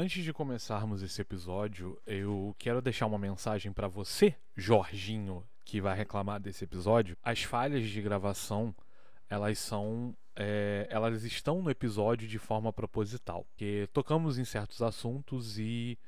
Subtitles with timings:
[0.00, 5.96] Antes de começarmos esse episódio, eu quero deixar uma mensagem para você, Jorginho, que vai
[5.96, 7.16] reclamar desse episódio.
[7.20, 8.72] As falhas de gravação,
[9.28, 13.44] elas são é, elas estão no episódio de forma proposital.
[13.46, 15.98] Porque tocamos em certos assuntos e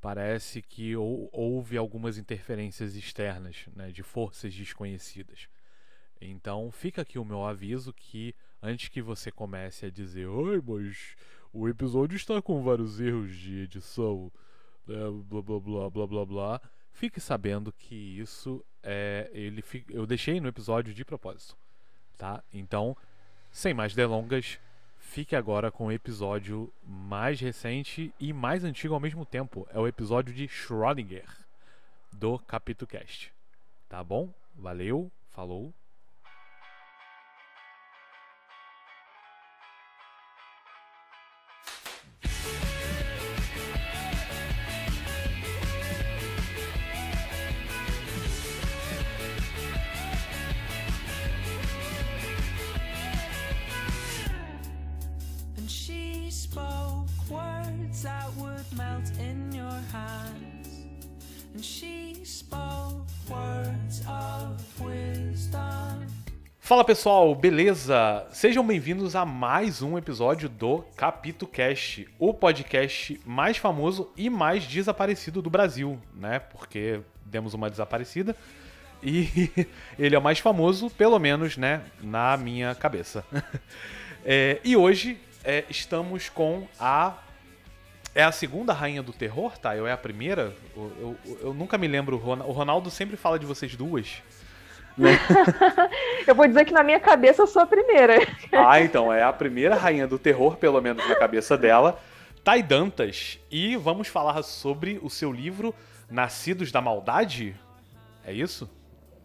[0.00, 5.46] parece que ou, houve algumas interferências externas, né, de forças desconhecidas.
[6.18, 11.14] Então fica aqui o meu aviso que antes que você comece a dizer, oi, mas
[11.56, 14.30] o episódio está com vários erros de edição,
[14.86, 16.60] né, blá blá blá blá blá blá.
[16.92, 21.56] Fique sabendo que isso é ele eu deixei no episódio de propósito,
[22.16, 22.44] tá?
[22.52, 22.94] Então,
[23.50, 24.58] sem mais delongas,
[24.98, 29.66] fique agora com o episódio mais recente e mais antigo ao mesmo tempo.
[29.70, 31.26] É o episódio de Schrödinger
[32.12, 33.32] do Capítulo Cast.
[33.88, 34.32] Tá bom?
[34.54, 35.72] Valeu, falou.
[66.60, 68.26] Fala pessoal, beleza?
[68.32, 74.64] Sejam bem-vindos a mais um episódio do Capito Cast, o podcast mais famoso e mais
[74.64, 76.40] desaparecido do Brasil, né?
[76.40, 78.34] Porque demos uma desaparecida
[79.02, 79.50] e
[79.98, 83.24] ele é o mais famoso, pelo menos, né, na minha cabeça.
[84.24, 87.14] é, e hoje é, estamos com a
[88.14, 89.76] é a segunda rainha do terror, tá?
[89.76, 90.54] Eu é a primeira?
[90.74, 92.16] Eu, eu, eu nunca me lembro.
[92.16, 94.22] O Ronaldo sempre fala de vocês duas.
[94.96, 95.10] Né?
[96.26, 98.14] eu vou dizer que na minha cabeça eu sou a primeira.
[98.52, 102.00] ah, então, é a primeira rainha do terror, pelo menos na cabeça dela,
[102.42, 103.38] Tai Dantas.
[103.50, 105.74] E vamos falar sobre o seu livro
[106.10, 107.54] Nascidos da Maldade?
[108.24, 108.68] É isso?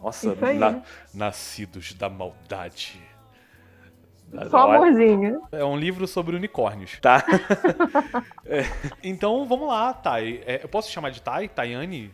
[0.02, 0.82] Nossa, isso na,
[1.14, 3.00] Nascidos da Maldade.
[4.50, 5.42] Só amorzinho.
[5.52, 7.24] É um livro sobre unicórnios, tá?
[8.46, 8.64] é,
[9.04, 10.42] então vamos lá, Thay.
[10.46, 11.50] É, eu posso chamar de Thay?
[11.50, 12.12] Tayane?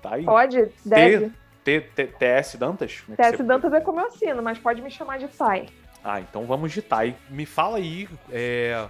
[0.00, 0.24] Thay?
[0.24, 1.32] Pode, deve.
[1.64, 3.02] TS Dantas?
[3.18, 5.66] É TS Dantas é como eu assino, mas pode me chamar de Tai.
[6.02, 7.14] Ah, então vamos de Tai.
[7.28, 8.88] Me fala aí é,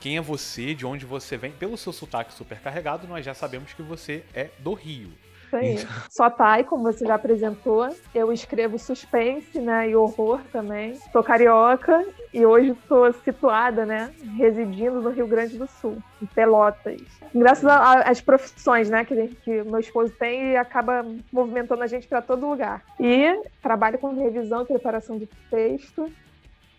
[0.00, 1.52] quem é você, de onde você vem.
[1.52, 5.12] Pelo seu sotaque super carregado, nós já sabemos que você é do Rio.
[5.46, 5.74] Isso aí.
[5.74, 5.88] Então...
[6.10, 7.88] Sou Thay, como você já apresentou.
[8.14, 10.94] Eu escrevo suspense, né, e horror também.
[11.12, 17.00] Sou carioca e hoje estou situada, né, residindo no Rio Grande do Sul, em Pelotas.
[17.34, 22.06] Graças às profissões, né, que, gente, que meu esposo tem e acaba movimentando a gente
[22.08, 22.82] para todo lugar.
[22.98, 26.10] E trabalho com revisão e preparação de texto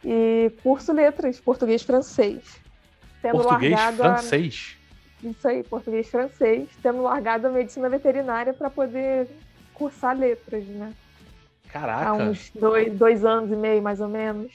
[0.03, 2.59] e curso letras português francês.
[3.21, 4.73] Tendo português francês.
[4.73, 4.76] A
[5.23, 9.27] isso aí, português francês, tendo largado a medicina veterinária para poder
[9.73, 10.93] cursar letras, né?
[11.69, 12.09] Caraca!
[12.09, 14.51] Há uns dois, dois anos e meio, mais ou menos.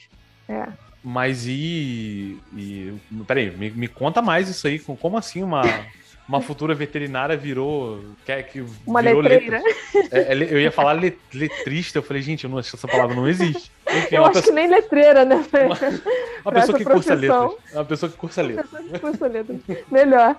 [0.47, 0.67] É.
[1.03, 2.39] Mas e.
[2.53, 4.79] e peraí, me, me conta mais isso aí.
[4.79, 5.63] Como assim uma
[6.33, 8.03] uma futura veterinária virou.
[8.25, 9.61] Quer que uma virou letreira.
[10.11, 10.93] É, é eu ia falar
[11.33, 13.71] letrista, eu falei, gente, eu não, essa palavra não existe.
[13.87, 14.43] Enfim, eu acho pessoa...
[14.43, 15.45] que nem letreira, né?
[16.43, 17.51] Uma, uma pessoa que cursa letras.
[17.73, 18.99] Uma pessoa que cursa letras.
[18.99, 19.59] cursa letras.
[19.89, 20.35] Melhor.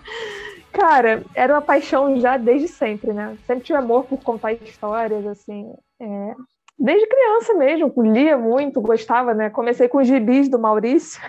[0.72, 3.38] Cara, era uma paixão já desde sempre, né?
[3.46, 5.72] Sempre tive amor por contar histórias, assim.
[6.00, 6.34] É,
[6.78, 9.48] Desde criança mesmo, lia muito, gostava, né?
[9.48, 11.22] Comecei com os gibis do Maurício.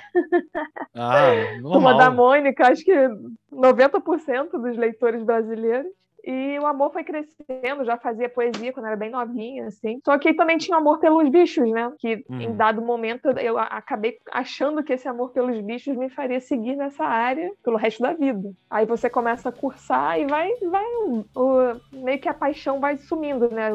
[0.94, 1.30] Ah,
[1.62, 1.80] normal.
[1.80, 2.92] Uma da Mônica, acho que
[3.52, 5.92] 90% dos leitores brasileiros.
[6.26, 10.00] E o amor foi crescendo, já fazia poesia quando era bem novinha, assim.
[10.04, 11.92] Só que também tinha amor pelos bichos, né?
[12.00, 12.56] Que em uhum.
[12.56, 17.52] dado momento eu acabei achando que esse amor pelos bichos me faria seguir nessa área
[17.64, 18.52] pelo resto da vida.
[18.70, 20.86] Aí você começa a cursar e vai, vai
[21.36, 23.70] o, meio que a paixão vai sumindo, né?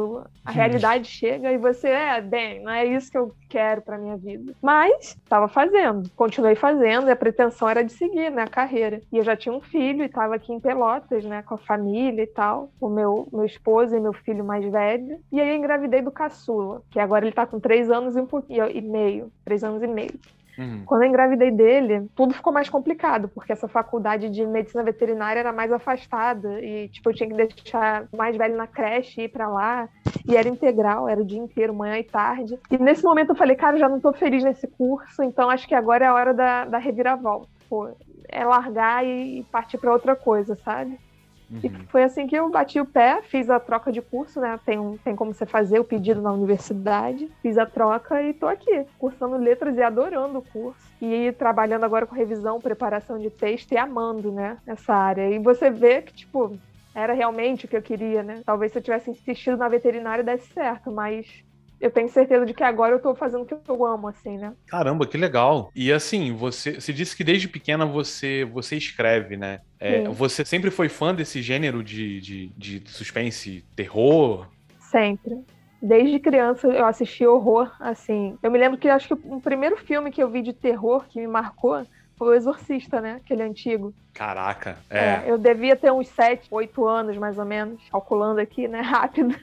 [0.45, 4.17] A realidade chega e você é, bem, não é isso que eu quero para minha
[4.17, 4.55] vida.
[4.63, 9.03] Mas estava fazendo, continuei fazendo e a pretensão era de seguir, né, a carreira.
[9.13, 12.23] E eu já tinha um filho e estava aqui em Pelotas, né, com a família
[12.23, 12.40] e tal,
[12.81, 15.19] o meu meu esposo e meu filho mais velho.
[15.31, 18.27] E aí eu engravidei do caçula, que agora ele está com três anos e um
[18.27, 20.19] pouquinho e meio, três anos e meio.
[20.61, 20.83] Uhum.
[20.85, 25.53] Quando eu engravidei dele, tudo ficou mais complicado, porque essa faculdade de medicina veterinária era
[25.53, 29.29] mais afastada e, tipo, eu tinha que deixar o mais velho na creche e ir
[29.29, 29.89] para lá.
[30.29, 32.59] E era integral, era o dia inteiro, manhã e tarde.
[32.71, 35.75] E nesse momento eu falei, cara, já não tô feliz nesse curso, então acho que
[35.75, 37.49] agora é a hora da, da reviravolta.
[37.69, 37.89] Pô,
[38.29, 40.99] é largar e partir para outra coisa, sabe?
[41.51, 41.61] Uhum.
[41.65, 44.59] E foi assim que eu bati o pé, fiz a troca de curso, né?
[44.65, 47.29] Tem, um, tem como você fazer o pedido na universidade.
[47.43, 50.81] Fiz a troca e tô aqui, cursando letras e adorando o curso.
[51.03, 54.59] E trabalhando agora com revisão, preparação de texto e amando, né?
[54.67, 55.29] Essa área.
[55.29, 56.57] E você vê que, tipo,
[56.95, 58.43] era realmente o que eu queria, né?
[58.45, 61.27] Talvez se eu tivesse insistido na veterinária desse certo, mas
[61.81, 64.53] eu tenho certeza de que agora eu tô fazendo o que eu amo, assim, né?
[64.67, 65.71] Caramba, que legal.
[65.75, 69.61] E assim, você, você disse que desde pequena você, você escreve, né?
[69.79, 74.47] É, você sempre foi fã desse gênero de, de, de suspense, terror?
[74.79, 75.39] Sempre.
[75.81, 78.37] Desde criança eu assisti horror, assim.
[78.43, 81.19] Eu me lembro que acho que o primeiro filme que eu vi de terror que
[81.19, 81.87] me marcou
[82.19, 83.15] foi o Exorcista, né?
[83.25, 83.95] Aquele antigo.
[84.13, 84.99] Caraca, é.
[84.99, 88.83] é eu devia ter uns 7, 8 anos, mais ou menos, calculando aqui, né?
[88.85, 89.35] Rápido.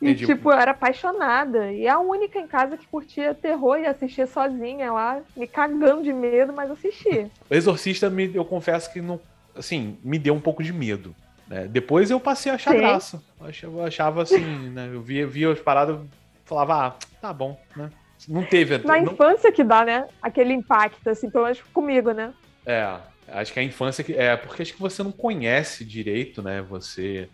[0.00, 0.26] E, Entendi.
[0.26, 1.72] tipo, eu era apaixonada.
[1.72, 6.12] E a única em casa que curtia terror e assistia sozinha lá, me cagando de
[6.12, 7.30] medo, mas assistia.
[7.50, 9.20] O Exorcista, me, eu confesso que não.
[9.56, 11.14] Assim, me deu um pouco de medo.
[11.48, 11.66] Né?
[11.66, 12.78] Depois eu passei a achar Sim.
[12.78, 13.22] graça.
[13.62, 14.90] Eu achava assim, né?
[14.92, 15.98] Eu via, via as paradas
[16.44, 17.90] falava, ah, tá bom, né?
[18.26, 18.78] Não teve.
[18.78, 19.12] Na não...
[19.12, 20.06] infância que dá, né?
[20.20, 22.32] Aquele impacto, assim, pelo menos comigo, né?
[22.66, 22.96] É,
[23.28, 24.14] acho que a infância que.
[24.14, 26.62] É, porque acho que você não conhece direito, né?
[26.62, 27.28] Você.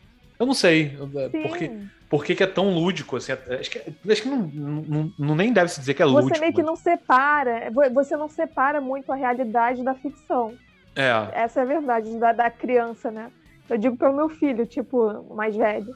[0.44, 0.90] Eu não sei.
[1.30, 1.42] Sim.
[1.48, 1.70] Porque
[2.08, 3.16] por que, é tão lúdico?
[3.16, 6.34] Assim, acho que, acho que não, não, não, nem deve se dizer que é lúdico.
[6.34, 6.66] Você meio que mas...
[6.66, 10.54] não separa, você não separa muito a realidade da ficção.
[10.94, 11.10] É.
[11.32, 13.30] Essa é a verdade da, da criança, né?
[13.68, 15.94] Eu digo para o meu filho, tipo, mais velho.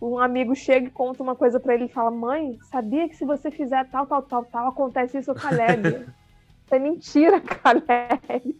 [0.00, 3.24] Um amigo chega e conta uma coisa para ele e fala: Mãe, sabia que se
[3.24, 6.06] você fizer tal, tal, tal, tal, acontece isso com a Caleb?
[6.76, 8.56] é mentira, Caleb.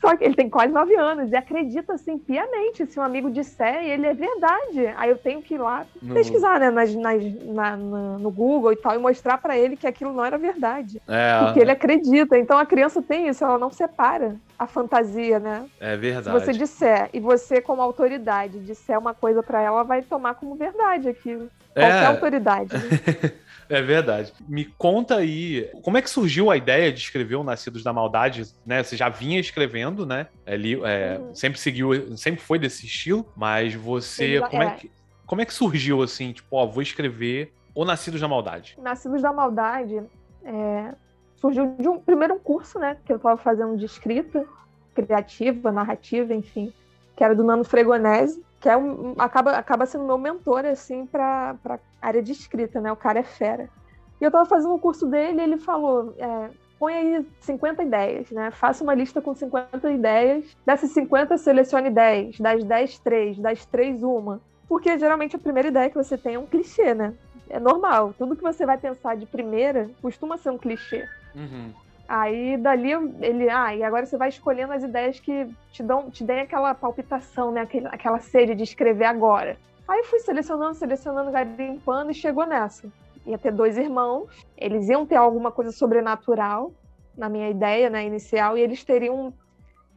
[0.00, 2.86] Só que ele tem quase nove anos e acredita assim piamente.
[2.86, 4.86] Se um amigo disser, ele é verdade.
[4.96, 6.14] Aí eu tenho que ir lá no...
[6.14, 9.86] pesquisar, né, nas, nas, na, na, no Google e tal, e mostrar para ele que
[9.86, 11.02] aquilo não era verdade.
[11.08, 11.44] É.
[11.44, 12.38] Porque ele acredita.
[12.38, 15.64] Então a criança tem isso, ela não separa a fantasia, né?
[15.80, 16.24] É verdade.
[16.24, 20.54] Se você disser, e você, como autoridade, disser uma coisa para ela, vai tomar como
[20.54, 21.50] verdade aquilo.
[21.74, 22.06] Qualquer é.
[22.06, 22.72] autoridade.
[22.74, 23.32] Né?
[23.68, 24.32] É verdade.
[24.48, 28.44] Me conta aí, como é que surgiu a ideia de escrever o Nascidos da Maldade,
[28.64, 28.82] né?
[28.82, 30.28] Você já vinha escrevendo, né?
[30.46, 31.34] Ali, é, uhum.
[31.34, 34.66] Sempre seguiu, sempre foi desse estilo, mas você, como é.
[34.66, 34.90] é que,
[35.26, 38.78] como é que surgiu assim, tipo, ó, vou escrever o Nascidos da Maldade?
[38.80, 40.02] Nascidos da Maldade
[40.44, 40.94] é,
[41.36, 44.46] surgiu de um primeiro um curso, né, que eu estava fazendo de escrita
[44.94, 46.72] criativa, narrativa, enfim,
[47.16, 51.56] que era do Nano Fregonese, que é um, acaba, acaba sendo meu mentor, assim, para
[52.00, 52.90] área de escrita, né?
[52.90, 53.68] O cara é fera.
[54.20, 58.30] E eu estava fazendo o curso dele e ele falou: é, põe aí 50 ideias,
[58.30, 58.50] né?
[58.50, 60.56] Faça uma lista com 50 ideias.
[60.64, 62.38] Dessas 50, selecione 10.
[62.38, 63.38] Das 10, 3.
[63.38, 64.40] Das 3, uma.
[64.68, 67.14] Porque geralmente a primeira ideia que você tem é um clichê, né?
[67.48, 68.14] É normal.
[68.18, 71.06] Tudo que você vai pensar de primeira costuma ser um clichê.
[71.34, 71.72] Uhum.
[72.08, 76.22] Aí dali ele, ah, e agora você vai escolhendo as ideias que te dão, te
[76.22, 77.62] deem aquela palpitação, né?
[77.62, 79.56] Aquela, aquela sede de escrever agora.
[79.88, 82.88] Aí fui selecionando, selecionando, garimpando e chegou nessa.
[83.24, 86.72] Ia ter dois irmãos, eles iam ter alguma coisa sobrenatural,
[87.16, 89.32] na minha ideia, né, inicial, e eles teriam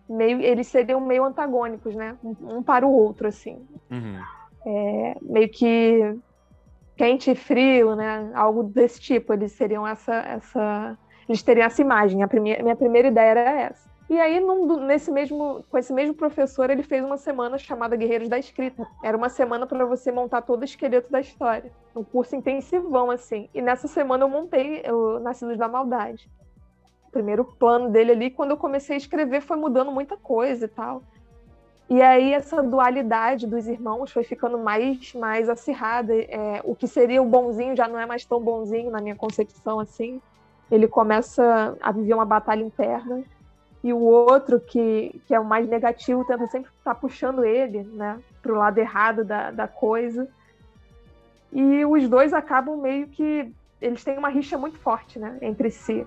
[0.09, 3.67] meio, eles seriam meio antagônicos, né, um, um para o outro, assim.
[3.91, 4.19] Uhum.
[4.65, 6.17] É, meio que
[6.95, 9.33] quente e frio, né, algo desse tipo.
[9.33, 10.97] Eles seriam essa, essa
[11.29, 12.23] eles teriam essa imagem.
[12.23, 13.87] A primeira, minha primeira ideia era essa.
[14.09, 18.27] E aí, num, nesse mesmo, com esse mesmo professor, ele fez uma semana chamada Guerreiros
[18.27, 18.87] da Escrita.
[19.03, 21.71] Era uma semana para você montar todo o esqueleto da história.
[21.95, 23.47] Um curso intensivão, assim.
[23.53, 26.27] E nessa semana eu montei o Nascidos da Maldade.
[27.07, 30.69] O primeiro plano dele ali, quando eu comecei a escrever, foi mudando muita coisa e
[30.69, 31.03] tal.
[31.87, 36.15] E aí essa dualidade dos irmãos foi ficando mais, mais acirrada.
[36.15, 39.79] É, o que seria o bonzinho já não é mais tão bonzinho na minha concepção,
[39.79, 40.19] assim
[40.71, 43.23] ele começa a viver uma batalha interna
[43.83, 47.83] e o outro que, que é o mais negativo tenta sempre estar tá puxando ele,
[47.83, 50.27] né, para o lado errado da, da coisa.
[51.51, 56.05] E os dois acabam meio que eles têm uma rixa muito forte, né, entre si.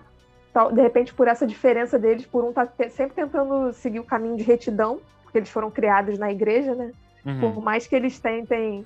[0.50, 4.04] Então, de repente, por essa diferença deles, por um estar tá sempre tentando seguir o
[4.04, 6.92] caminho de retidão, porque eles foram criados na igreja, né?
[7.24, 7.54] Uhum.
[7.54, 8.84] Por mais que eles tentem,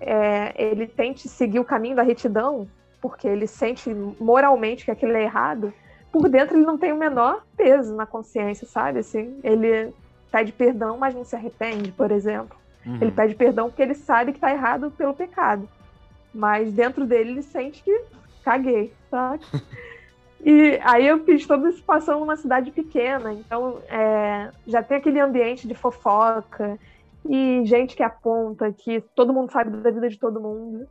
[0.00, 2.68] é, ele tente seguir o caminho da retidão,
[3.02, 5.74] porque ele sente moralmente que aquilo é errado,
[6.12, 9.00] por dentro ele não tem o menor peso na consciência, sabe?
[9.00, 9.92] Assim, ele
[10.30, 12.56] pede perdão, mas não se arrepende, por exemplo.
[12.86, 12.98] Uhum.
[13.00, 15.68] Ele pede perdão porque ele sabe que está errado pelo pecado.
[16.32, 18.04] Mas dentro dele ele sente que
[18.44, 19.44] caguei, sabe?
[20.44, 25.20] E aí eu fiz toda essa situação numa cidade pequena, então é, já tem aquele
[25.20, 26.76] ambiente de fofoca
[27.24, 30.88] e gente que aponta que todo mundo sabe da vida de todo mundo.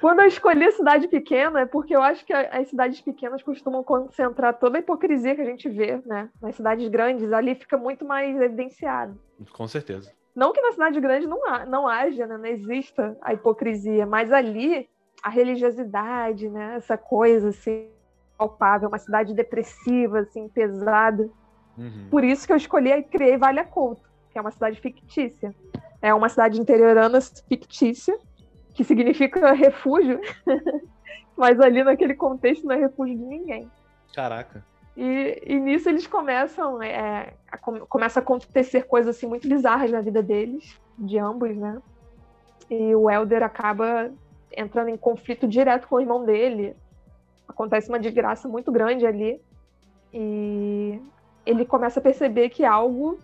[0.00, 4.58] Quando eu escolhi cidade pequena, é porque eu acho que as cidades pequenas costumam concentrar
[4.58, 6.28] toda a hipocrisia que a gente vê, né?
[6.40, 9.18] Nas cidades grandes, ali fica muito mais evidenciado.
[9.52, 10.12] Com certeza.
[10.34, 12.38] Não que na cidade grande não, há, não haja, né?
[12.38, 14.88] não exista a hipocrisia, mas ali
[15.22, 16.76] a religiosidade, né?
[16.76, 17.90] essa coisa assim,
[18.36, 21.28] palpável, uma cidade depressiva, assim, pesada.
[21.76, 22.08] Uhum.
[22.10, 25.54] Por isso que eu escolhi e criei Vale a Couto, que é uma cidade fictícia.
[26.00, 28.18] É uma cidade interiorana fictícia,
[28.74, 30.20] que significa refúgio,
[31.36, 33.70] mas ali naquele contexto não é refúgio de ninguém.
[34.14, 34.64] Caraca.
[34.96, 40.00] E, e nisso eles começam, é, a, começa a acontecer coisas assim muito bizarras na
[40.00, 41.80] vida deles, de ambos, né?
[42.70, 44.10] E o Elder acaba
[44.54, 46.76] entrando em conflito direto com o irmão dele.
[47.48, 49.40] Acontece uma desgraça muito grande ali.
[50.12, 51.00] E
[51.44, 53.18] ele começa a perceber que algo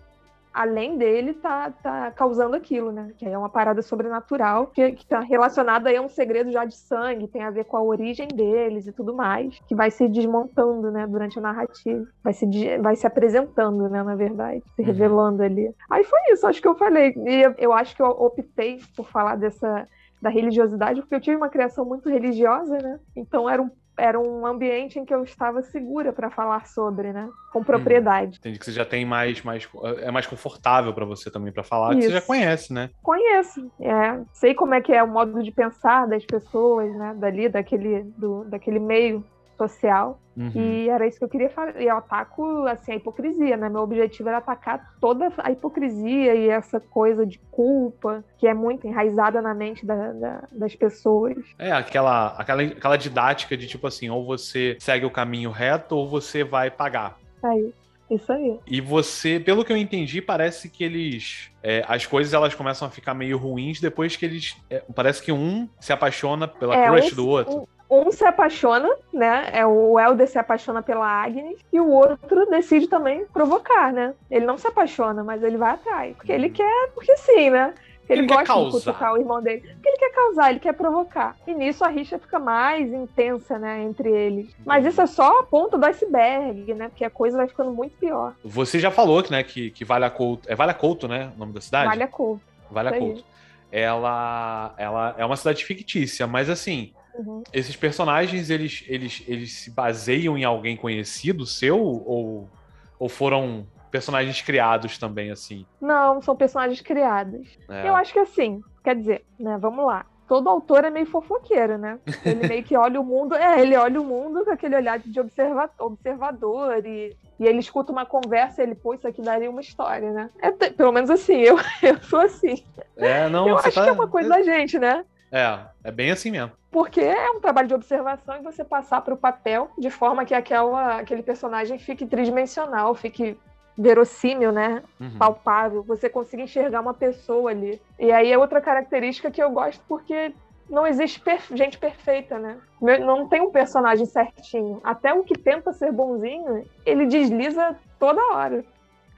[0.59, 3.13] além dele tá, tá causando aquilo, né?
[3.17, 7.29] Que é uma parada sobrenatural que, que tá relacionada a um segredo já de sangue,
[7.29, 11.07] tem a ver com a origem deles e tudo mais, que vai se desmontando, né,
[11.07, 12.05] durante a narrativa.
[12.21, 12.45] Vai se,
[12.79, 14.87] vai se apresentando, né, na verdade, se uhum.
[14.87, 15.73] revelando ali.
[15.89, 17.13] Aí foi isso, acho que eu falei.
[17.15, 19.87] E eu, eu acho que eu optei por falar dessa
[20.21, 22.99] da religiosidade, porque eu tive uma criação muito religiosa, né?
[23.15, 27.29] Então era um era um ambiente em que eu estava segura para falar sobre, né?
[27.51, 28.37] Com propriedade.
[28.37, 31.63] Hum, entendi que você já tem mais, mais é mais confortável para você também para
[31.63, 31.99] falar, Isso.
[31.99, 32.89] que você já conhece, né?
[33.03, 34.21] Conheço, é.
[34.31, 37.13] Sei como é que é o modo de pensar das pessoas, né?
[37.17, 39.23] Dali, daquele, do, daquele meio
[39.59, 40.19] social.
[40.37, 40.51] Uhum.
[40.55, 41.81] E era isso que eu queria fazer.
[41.81, 43.67] E eu ataco assim, a hipocrisia, né?
[43.67, 48.87] Meu objetivo era atacar toda a hipocrisia e essa coisa de culpa que é muito
[48.87, 51.37] enraizada na mente da, da, das pessoas.
[51.57, 56.07] É, aquela, aquela, aquela didática de tipo assim, ou você segue o caminho reto ou
[56.07, 57.17] você vai pagar.
[57.43, 57.73] Aí.
[58.09, 58.59] Isso aí.
[58.65, 61.51] E você, pelo que eu entendi, parece que eles.
[61.61, 64.57] É, as coisas elas começam a ficar meio ruins depois que eles.
[64.67, 67.67] É, parece que um se apaixona pela é, crush do outro.
[67.89, 69.49] Um, se apaixona, né?
[69.51, 74.13] É o Elder se apaixona pela Agnes e o outro decide também provocar, né?
[74.29, 76.53] Ele não se apaixona, mas ele vai atrás, porque ele uhum.
[76.53, 77.73] quer, porque sim, né?
[78.09, 79.61] Ele, ele gosta de cutucar o irmão dele.
[79.61, 81.37] Porque ele quer causar, ele quer provocar.
[81.45, 84.49] E nisso a rixa fica mais intensa, né, entre eles.
[84.65, 86.89] Mas isso é só a ponta do iceberg, né?
[86.89, 88.33] Porque a coisa vai ficando muito pior.
[88.43, 90.51] Você já falou que, né, que, que Vale a Couto.
[90.51, 91.31] É Vale a Couto, né?
[91.35, 91.87] O nome da cidade?
[91.87, 92.41] Vale a Couto.
[92.71, 93.23] Vale a Couto.
[93.71, 97.43] Ela, ela é uma cidade fictícia, mas assim, Uhum.
[97.51, 102.49] Esses personagens, eles, eles, eles se baseiam em alguém conhecido seu ou,
[102.97, 105.65] ou foram personagens criados também, assim?
[105.81, 107.57] Não, são personagens criados.
[107.67, 107.87] É.
[107.87, 110.05] Eu acho que assim, quer dizer, né, vamos lá.
[110.27, 111.99] Todo autor é meio fofoqueiro, né?
[112.23, 115.19] Ele meio que olha o mundo, é, ele olha o mundo com aquele olhar de
[115.19, 119.59] observa observador e, e ele escuta uma conversa e ele, pô, isso aqui daria uma
[119.59, 120.29] história, né?
[120.39, 122.63] É, pelo menos assim, eu, eu sou assim.
[122.95, 123.83] É, não, eu acho tá...
[123.83, 125.03] que é uma coisa da gente, né?
[125.31, 126.51] É, é bem assim mesmo.
[126.71, 130.35] Porque é um trabalho de observação e você passar para o papel de forma que
[130.35, 133.37] aquela, aquele personagem fique tridimensional, fique
[133.75, 134.83] verossímil, né?
[134.99, 135.17] Uhum.
[135.17, 137.81] Palpável, você consiga enxergar uma pessoa ali.
[137.97, 140.33] E aí é outra característica que eu gosto porque
[140.69, 142.57] não existe perfe gente perfeita, né?
[142.79, 144.79] Não tem um personagem certinho.
[144.83, 148.63] Até o que tenta ser bonzinho, ele desliza toda hora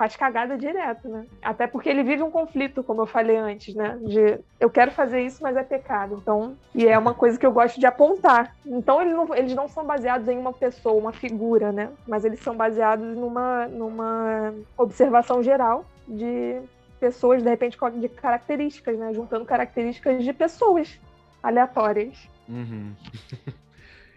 [0.01, 1.27] faz cagada direto, né?
[1.43, 3.99] Até porque ele vive um conflito, como eu falei antes, né?
[4.01, 6.17] De eu quero fazer isso, mas é pecado.
[6.19, 8.55] Então, e é uma coisa que eu gosto de apontar.
[8.65, 11.91] Então, eles não, eles não são baseados em uma pessoa, uma figura, né?
[12.07, 16.59] Mas eles são baseados numa, numa observação geral de
[16.99, 19.13] pessoas, de repente, de características, né?
[19.13, 20.99] Juntando características de pessoas
[21.43, 22.27] aleatórias.
[22.49, 22.95] Uhum.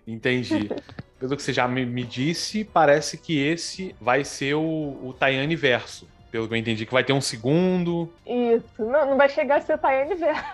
[0.07, 0.71] Entendi.
[1.19, 5.57] Pelo que você já me, me, disse, parece que esse vai ser o, o Tayane
[5.57, 6.07] Verso.
[6.31, 8.13] Pelo que eu entendi, que vai ter um segundo.
[8.27, 10.45] Isso, não, não vai chegar a ser Tayane Verso.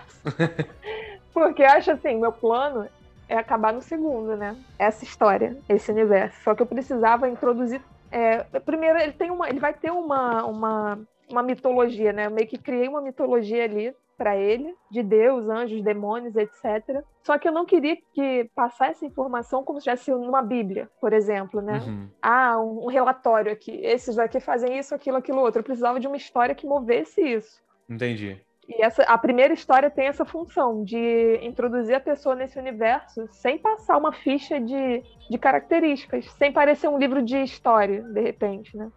[1.33, 2.87] Porque acho assim, meu plano
[3.27, 4.55] é acabar no segundo, né?
[4.77, 6.37] Essa história, esse universo.
[6.43, 7.81] Só que eu precisava introduzir.
[8.11, 9.49] É, primeiro, ele tem uma.
[9.49, 12.25] Ele vai ter uma, uma, uma mitologia, né?
[12.25, 17.03] Eu meio que criei uma mitologia ali para ele, de Deus, anjos, demônios, etc.
[17.23, 21.11] Só que eu não queria que passar essa informação como se estivesse numa Bíblia, por
[21.11, 21.81] exemplo, né?
[21.83, 22.07] Uhum.
[22.21, 23.71] Ah, um, um, relatório aqui.
[23.83, 25.61] Esses daqui fazem isso, aquilo, aquilo outro.
[25.61, 27.63] Eu precisava de uma história que movesse isso.
[27.89, 28.39] Entendi.
[28.69, 33.57] E essa, a primeira história tem essa função de introduzir a pessoa nesse universo sem
[33.57, 38.91] passar uma ficha de, de características, sem parecer um livro de história, de repente, né?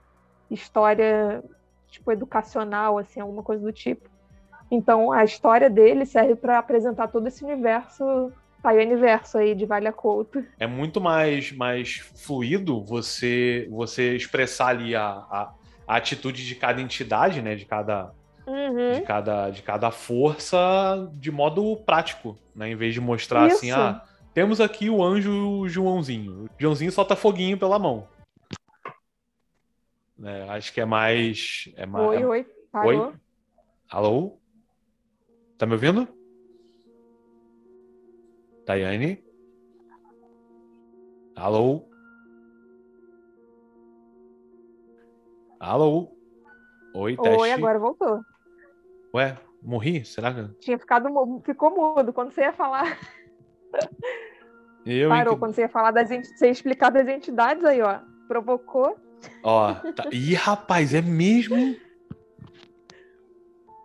[0.51, 1.43] História,
[1.89, 4.13] tipo, educacional, assim, alguma coisa do tipo.
[4.71, 8.33] Então a história dele serve para apresentar todo esse universo
[8.65, 10.43] Pai Universo aí de Valha Couto.
[10.59, 15.53] É muito mais, mais fluido você você expressar ali a, a,
[15.87, 17.55] a atitude de cada entidade, né?
[17.57, 18.11] De cada,
[18.47, 18.93] uhum.
[18.95, 22.71] de cada, de cada força de modo prático, né?
[22.71, 23.79] Em vez de mostrar assim, Isso.
[23.79, 24.03] assim, ah,
[24.33, 26.45] temos aqui o anjo Joãozinho.
[26.45, 28.09] O Joãozinho solta foguinho pela mão.
[30.23, 31.71] É, acho que é mais.
[31.77, 33.09] É mais oi, oi, parou.
[33.09, 33.13] Oi?
[33.91, 34.39] Alô?
[35.59, 36.09] Tá me ouvindo?
[38.67, 39.23] Daiane?
[41.37, 41.89] Alô?
[45.61, 46.17] Alô?
[46.95, 47.39] Oi, teste.
[47.41, 48.25] Oi, agora voltou.
[49.15, 50.05] Ué, morri?
[50.05, 50.55] Será que.
[50.59, 51.09] Tinha ficado
[51.45, 52.99] ficou mudo quando você ia falar.
[54.85, 56.25] Eu Parou ent- quando você ia falar das ent...
[56.27, 58.01] você ia explicar das entidades aí, ó.
[58.29, 58.99] Provocou.
[59.43, 60.09] Ó, tá...
[60.13, 61.77] Ih, rapaz, é mesmo?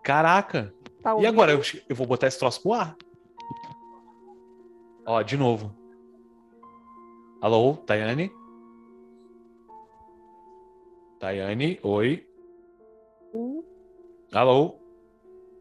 [0.04, 0.74] Caraca.
[1.02, 1.52] Tá E agora?
[1.54, 2.96] Eu, eu vou botar esse troço pro ar.
[5.06, 5.74] Ó, de novo.
[7.42, 8.32] Alô, Tayane?
[11.20, 12.26] Tayane, oi.
[14.34, 14.76] Alô?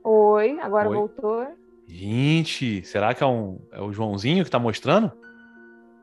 [0.05, 0.97] Oi, agora Oi.
[0.97, 1.47] voltou.
[1.87, 5.11] Gente, será que é, um, é o Joãozinho que tá mostrando?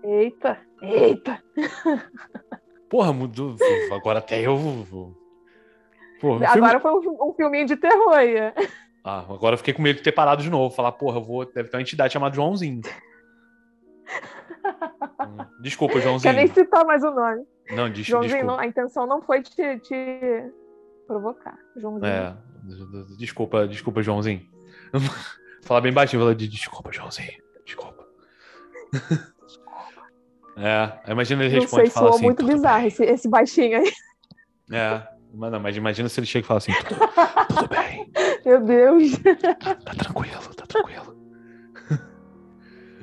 [0.03, 1.43] Eita, eita.
[2.89, 3.55] Porra, mudou.
[3.91, 4.55] Agora até eu
[6.21, 8.35] Pô, o filme- Agora foi um, um filminho de terror aí.
[9.07, 10.73] Ah, agora eu fiquei com medo de ter parado de novo.
[10.75, 11.45] Falar, porra, eu vou.
[11.45, 12.81] Deve ter uma entidade chamada Joãozinho.
[15.61, 16.33] Desculpa, Quer Joãozinho.
[16.33, 17.45] nem citar mais o nome.
[17.71, 18.53] Não, des- Joãozinho, desculpa.
[18.57, 20.51] não, a intenção não foi te, te
[21.07, 21.57] provocar.
[21.77, 22.11] Joãozinho.
[22.11, 22.35] É,
[23.17, 24.41] desculpa, desculpa, Joãozinho.
[25.63, 27.31] Falar bem baixinho, falar de desculpa, Joãozinho.
[27.65, 28.05] Desculpa.
[30.57, 32.23] É, imagina ele responde e fala assim.
[32.23, 33.91] muito "Tudo bizarro bem." esse, esse baixinho aí.
[34.71, 36.99] É, mas não, mas imagina se ele chega e fala assim: tudo,
[37.47, 38.09] tudo bem,
[38.45, 39.11] Meu Deus.
[39.83, 41.15] tá tranquilo, tá tranquilo.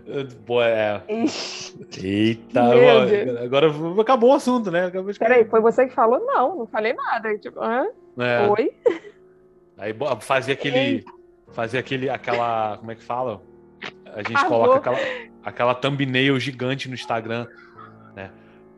[0.46, 1.02] Pô, é.
[2.02, 2.62] Eita,
[3.42, 3.70] agora,
[4.00, 4.86] acabou o assunto, né?
[4.86, 6.18] Acabou de Peraí, foi você que falou?
[6.20, 7.36] Não, não falei nada.
[7.38, 7.86] Tipo, hã?
[8.18, 8.72] É, Oi?
[9.78, 11.04] aí fazia aquele.
[11.52, 12.08] Fazia aquele.
[12.10, 12.76] aquela.
[12.78, 13.40] Como é que fala?
[14.14, 14.98] A gente Ah, coloca aquela,
[15.42, 17.46] aquela thumbnail gigante no Instagram,
[18.14, 18.30] né?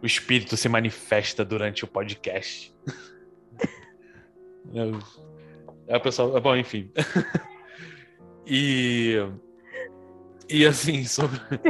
[0.02, 2.74] O espírito se manifesta durante o podcast.
[4.72, 6.40] É, é o pessoal.
[6.40, 6.90] Bom, enfim.
[8.46, 9.16] E.
[10.50, 11.40] E assim, sobre.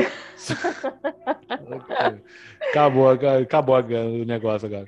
[2.70, 4.84] acabou, acabou o negócio agora.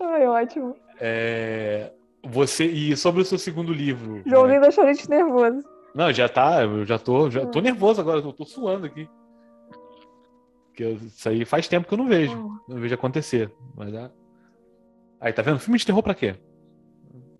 [0.00, 0.76] Ai, ótimo.
[1.00, 1.92] É,
[2.24, 4.16] você e sobre o seu segundo livro.
[4.16, 4.22] né?
[4.26, 5.62] Joãozinho deixou a gente nervoso.
[5.94, 7.50] Não, já tá, eu já tô, já Hum.
[7.50, 9.08] tô nervoso agora, eu tô suando aqui.
[10.74, 12.36] Que eu- isso aí faz tempo que eu não vejo,
[12.68, 13.52] não vejo acontecer.
[13.76, 14.10] Mas é...
[15.20, 15.58] Aí, tá vendo?
[15.58, 16.36] Filme de terror pra quê?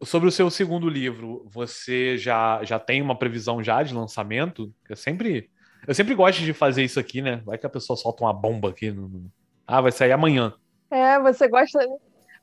[0.03, 4.73] Sobre o seu segundo livro, você já, já tem uma previsão já de lançamento?
[4.89, 5.51] Eu sempre,
[5.87, 7.43] eu sempre gosto de fazer isso aqui, né?
[7.45, 8.91] Vai que a pessoa solta uma bomba aqui.
[8.91, 9.31] No...
[9.67, 10.55] Ah, vai sair amanhã.
[10.91, 11.81] É, você gosta,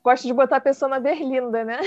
[0.04, 1.80] gosta de botar a pessoa na berlinda, né?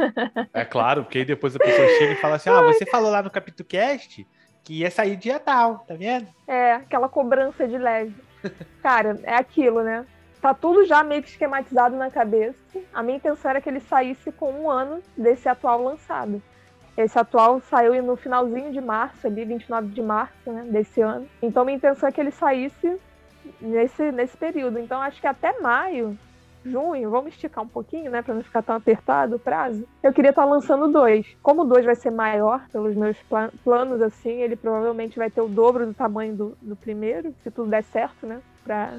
[0.52, 3.22] É claro, porque aí depois a pessoa chega e fala assim: Ah, você falou lá
[3.22, 4.26] no Capítulo Cast
[4.64, 6.28] que ia sair dia tal, tá vendo?
[6.46, 8.14] É, aquela cobrança de leve.
[8.82, 10.06] Cara, é aquilo, né?
[10.40, 12.58] Tá tudo já meio que esquematizado na cabeça.
[12.94, 16.42] A minha intenção era que ele saísse com um ano desse atual lançado.
[16.96, 21.26] Esse atual saiu no finalzinho de março, ali, 29 de março, né, desse ano.
[21.42, 22.98] Então, minha intenção é que ele saísse
[23.60, 24.78] nesse, nesse período.
[24.78, 26.18] Então, acho que até maio,
[26.64, 29.86] junho, vamos esticar um pouquinho, né, para não ficar tão apertado o prazo.
[30.02, 31.26] Eu queria estar lançando dois.
[31.42, 35.40] Como o dois vai ser maior, pelos meus pla- planos, assim, ele provavelmente vai ter
[35.40, 38.94] o dobro do tamanho do, do primeiro, se tudo der certo, né, pra,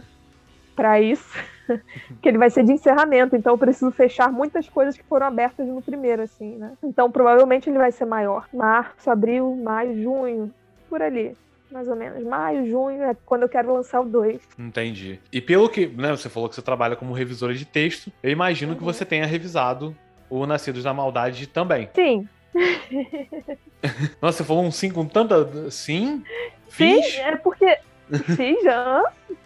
[0.75, 1.37] pra isso.
[2.21, 5.67] que ele vai ser de encerramento, então eu preciso fechar muitas coisas que foram abertas
[5.67, 6.73] no primeiro, assim, né.
[6.83, 8.47] Então, provavelmente ele vai ser maior.
[8.53, 10.53] Março, abril, maio, junho,
[10.89, 11.35] por ali.
[11.71, 12.21] Mais ou menos.
[12.25, 14.41] Maio, junho é quando eu quero lançar o dois.
[14.59, 15.21] Entendi.
[15.31, 18.75] E pelo que, né, você falou que você trabalha como revisora de texto, eu imagino
[18.75, 18.91] que Uhum.
[18.91, 19.95] você tenha revisado
[20.29, 21.89] o Nascidos da Maldade também.
[21.95, 22.27] Sim,
[24.21, 25.71] Nossa, você falou um sim com tanta.
[25.71, 26.23] Sim?
[26.69, 27.17] Sim, Fiz?
[27.19, 27.77] é porque.
[28.63, 29.03] Já.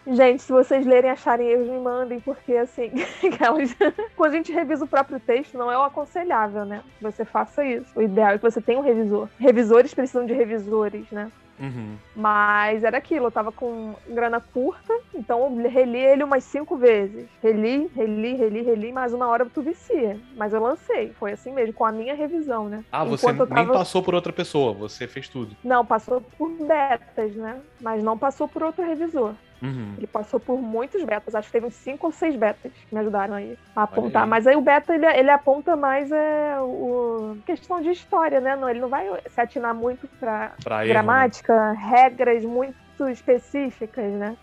[0.07, 2.91] Gente, se vocês lerem acharem erros, me mandem, porque assim,
[3.25, 3.75] aquelas...
[4.15, 6.83] quando a gente revisa o próprio texto, não é o aconselhável, né?
[7.01, 7.87] Você faça isso.
[7.95, 9.27] O ideal é que você tenha um revisor.
[9.39, 11.31] Revisores precisam de revisores, né?
[11.59, 11.95] Uhum.
[12.15, 17.27] Mas era aquilo, eu tava com grana curta, então eu reli ele umas cinco vezes.
[17.41, 20.19] Reli, reli, reli, reli, mas uma hora tu vicia.
[20.35, 22.83] Mas eu lancei, foi assim mesmo, com a minha revisão, né?
[22.91, 25.55] Ah, você Enquanto eu nem tava- passou por outra pessoa, você fez tudo.
[25.63, 27.61] Não, passou por betas, né?
[27.79, 29.33] Mas não passou por outro revisor.
[29.61, 29.95] Uhum.
[29.97, 32.99] Ele passou por muitos betas, acho que teve uns cinco ou seis betas que me
[32.99, 34.23] ajudaram aí a apontar.
[34.23, 34.29] aí.
[34.29, 38.55] Mas aí o beta ele, ele aponta mais é, o questão de história, né?
[38.55, 40.89] Não, ele não vai se atinar muito para Pra erro, né?
[40.89, 42.75] gramática, regras muito
[43.09, 44.35] específicas, né?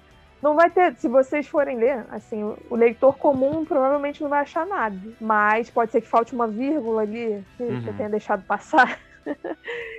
[0.43, 4.41] Não vai ter, se vocês forem ler, assim, o- o leitor comum provavelmente não vai
[4.41, 4.99] achar nada.
[5.21, 7.81] Mas pode ser que falte uma vírgula ali que Uhum.
[7.81, 8.87] você tenha deixado passar.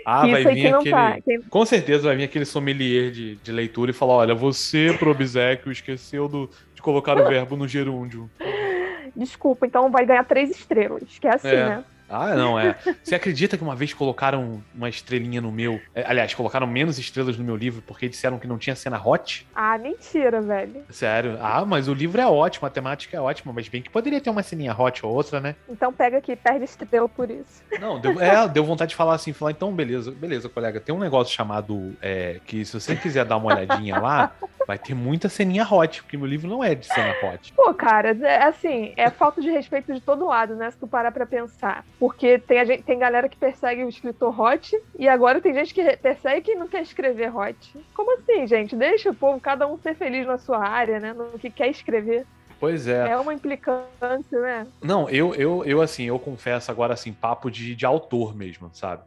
[0.05, 0.91] Ah, vai vir não aquele.
[0.95, 1.17] tá.
[1.49, 5.71] Com certeza vai vir aquele sommelier de, de leitura e falar: olha, você, pro obsequio,
[5.71, 8.29] esqueceu do, de colocar o verbo no gerúndio.
[9.15, 11.03] Desculpa, então vai ganhar três estrelas.
[11.19, 11.65] Que é assim, É.
[11.69, 11.83] né?
[12.09, 12.75] Ah, não, é.
[13.03, 15.79] Você acredita que uma vez colocaram uma estrelinha no meu.
[15.95, 19.47] É, aliás, colocaram menos estrelas no meu livro porque disseram que não tinha cena hot?
[19.55, 20.83] Ah, mentira, velho.
[20.89, 21.37] Sério.
[21.41, 24.29] Ah, mas o livro é ótimo, a temática é ótima, mas bem que poderia ter
[24.29, 25.55] uma ceninha hot ou outra, né?
[25.67, 27.63] Então pega aqui, perde estrela por isso.
[27.79, 30.79] Não, deu, é, deu vontade de falar assim, falar, então, beleza, beleza, colega.
[30.79, 31.95] Tem um negócio chamado.
[32.01, 34.31] É, que se você quiser dar uma olhadinha lá,
[34.67, 37.53] vai ter muita ceninha hot, porque meu livro não é de cena hot.
[37.53, 40.71] Pô, cara, é assim, é falta de respeito de todo lado, né?
[40.71, 41.85] Se tu parar pra pensar.
[41.99, 45.73] Porque tem, a gente, tem galera que persegue o escritor hot e agora tem gente
[45.73, 47.77] que persegue quem não quer escrever hot.
[47.93, 48.75] Como assim, gente?
[48.75, 51.13] Deixa o povo, cada um ser feliz na sua área, né?
[51.13, 52.25] No que quer escrever.
[52.59, 53.09] Pois é.
[53.09, 54.65] É uma implicância, né?
[54.81, 59.01] Não, eu, eu, eu assim, eu confesso agora, assim, papo de, de autor mesmo, sabe?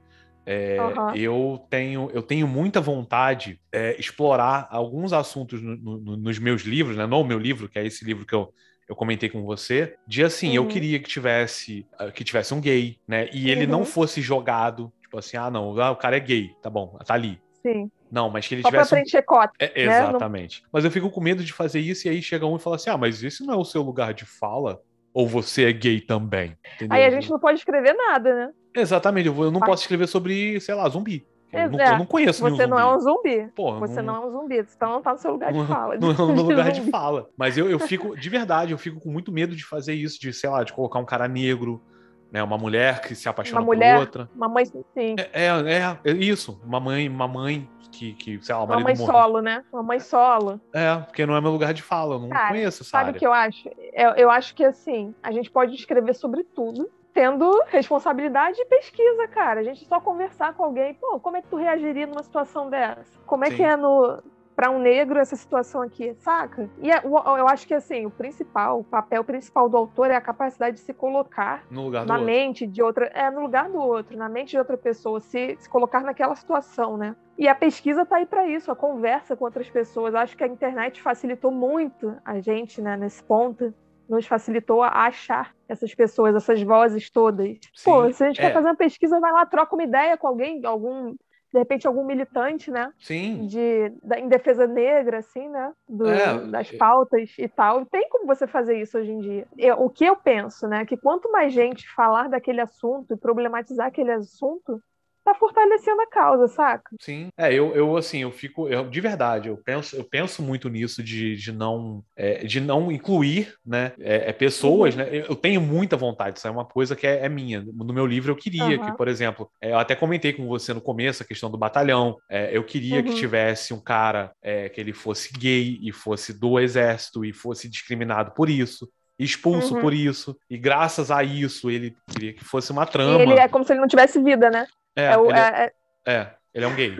[0.48, 1.14] É, uhum.
[1.16, 6.96] eu, tenho, eu tenho muita vontade é, explorar alguns assuntos no, no, nos meus livros,
[6.96, 7.04] né?
[7.04, 8.54] No meu livro, que é esse livro que eu,
[8.88, 10.64] eu comentei com você, de assim, uhum.
[10.64, 13.28] eu queria que tivesse ah, que tivesse um gay, né?
[13.32, 13.72] E ele uhum.
[13.72, 17.14] não fosse jogado, tipo assim, ah, não, ah, o cara é gay, tá bom, tá
[17.14, 17.40] ali.
[17.60, 17.90] Sim.
[18.08, 18.90] Não, mas que ele Só tivesse.
[18.90, 19.98] Pra preencher cota, é, né?
[19.98, 20.62] Exatamente.
[20.62, 20.68] Não...
[20.72, 22.88] Mas eu fico com medo de fazer isso e aí chega um e fala assim:
[22.90, 24.80] ah, mas esse não é o seu lugar de fala?
[25.16, 26.54] Ou você é gay também?
[26.74, 26.94] Entendeu?
[26.94, 28.50] Aí a gente não pode escrever nada, né?
[28.76, 31.26] Exatamente, eu, vou, eu não posso escrever sobre, sei lá, zumbi.
[31.50, 33.48] Eu, não, eu não conheço Você não é um zumbi.
[33.56, 34.12] Porra, você não...
[34.12, 34.22] não...
[34.22, 35.96] é um zumbi, então não tá no seu lugar de fala.
[35.96, 37.30] Não, é no lugar de fala.
[37.34, 40.34] Mas eu, eu fico, de verdade, eu fico com muito medo de fazer isso, de,
[40.34, 41.82] sei lá, de colocar um cara negro,
[42.30, 42.42] né?
[42.42, 44.30] Uma mulher que se apaixona uma mulher, por outra.
[44.36, 45.16] Uma mãe, sim.
[45.32, 46.60] É, é, é, isso.
[46.62, 49.64] Uma mãe, uma mãe que, que sei lá, o Uma mãe solo, né?
[49.72, 50.60] Uma mãe solo.
[50.72, 53.14] É, porque não é meu lugar de fala, eu não Cara, conheço essa sabe o
[53.14, 53.68] que eu acho?
[53.92, 59.26] Eu, eu acho que, assim, a gente pode escrever sobre tudo, tendo responsabilidade e pesquisa,
[59.28, 59.60] cara.
[59.60, 63.18] A gente só conversar com alguém, pô, como é que tu reagiria numa situação dessa?
[63.26, 63.56] Como é Sim.
[63.56, 64.22] que é no
[64.56, 66.70] para um negro essa situação aqui, saca?
[66.80, 70.20] E é, eu acho que assim, o principal, o papel principal do autor é a
[70.20, 71.66] capacidade de se colocar
[72.06, 72.74] na mente outro.
[72.74, 76.00] de outra, é no lugar do outro, na mente de outra pessoa, se, se colocar
[76.00, 77.14] naquela situação, né?
[77.38, 80.14] E a pesquisa está aí para isso, a conversa com outras pessoas.
[80.14, 83.74] Eu acho que a internet facilitou muito a gente, né, nesse ponto
[84.08, 87.58] nos facilitou a achar essas pessoas, essas vozes todas.
[87.74, 88.46] Sim, Pô, se a gente é.
[88.46, 91.14] quer fazer uma pesquisa, vai lá, troca uma ideia com alguém, algum,
[91.52, 92.92] de repente, algum militante, né?
[92.98, 93.46] Sim.
[93.46, 95.72] De, da, em defesa negra, assim, né?
[95.88, 96.46] Do, é.
[96.48, 97.86] das pautas e tal.
[97.86, 99.46] Tem como você fazer isso hoje em dia.
[99.56, 100.84] Eu, o que eu penso, né?
[100.84, 104.80] Que quanto mais gente falar daquele assunto e problematizar aquele assunto,
[105.26, 106.94] tá fortalecendo a causa, saca?
[107.00, 107.28] Sim.
[107.36, 111.02] É, eu, eu assim, eu fico, eu, de verdade, eu penso, eu penso muito nisso
[111.02, 115.02] de, de não é, de não incluir, né, é, é pessoas, uhum.
[115.02, 115.24] né?
[115.28, 117.60] Eu tenho muita vontade, isso é uma coisa que é, é minha.
[117.60, 118.86] No meu livro eu queria uhum.
[118.86, 122.16] que, por exemplo, é, eu até comentei com você no começo a questão do batalhão.
[122.30, 123.02] É, eu queria uhum.
[123.02, 124.32] que tivesse um cara
[124.72, 129.80] que ele fosse gay e fosse do exército e fosse discriminado por isso expulso uhum.
[129.80, 130.36] por isso.
[130.48, 133.18] E graças a isso, ele queria que fosse uma trama.
[133.18, 134.66] E ele é como se ele não tivesse vida, né?
[134.96, 135.72] É, é, o, é,
[136.06, 136.96] é, é, ele é um gay.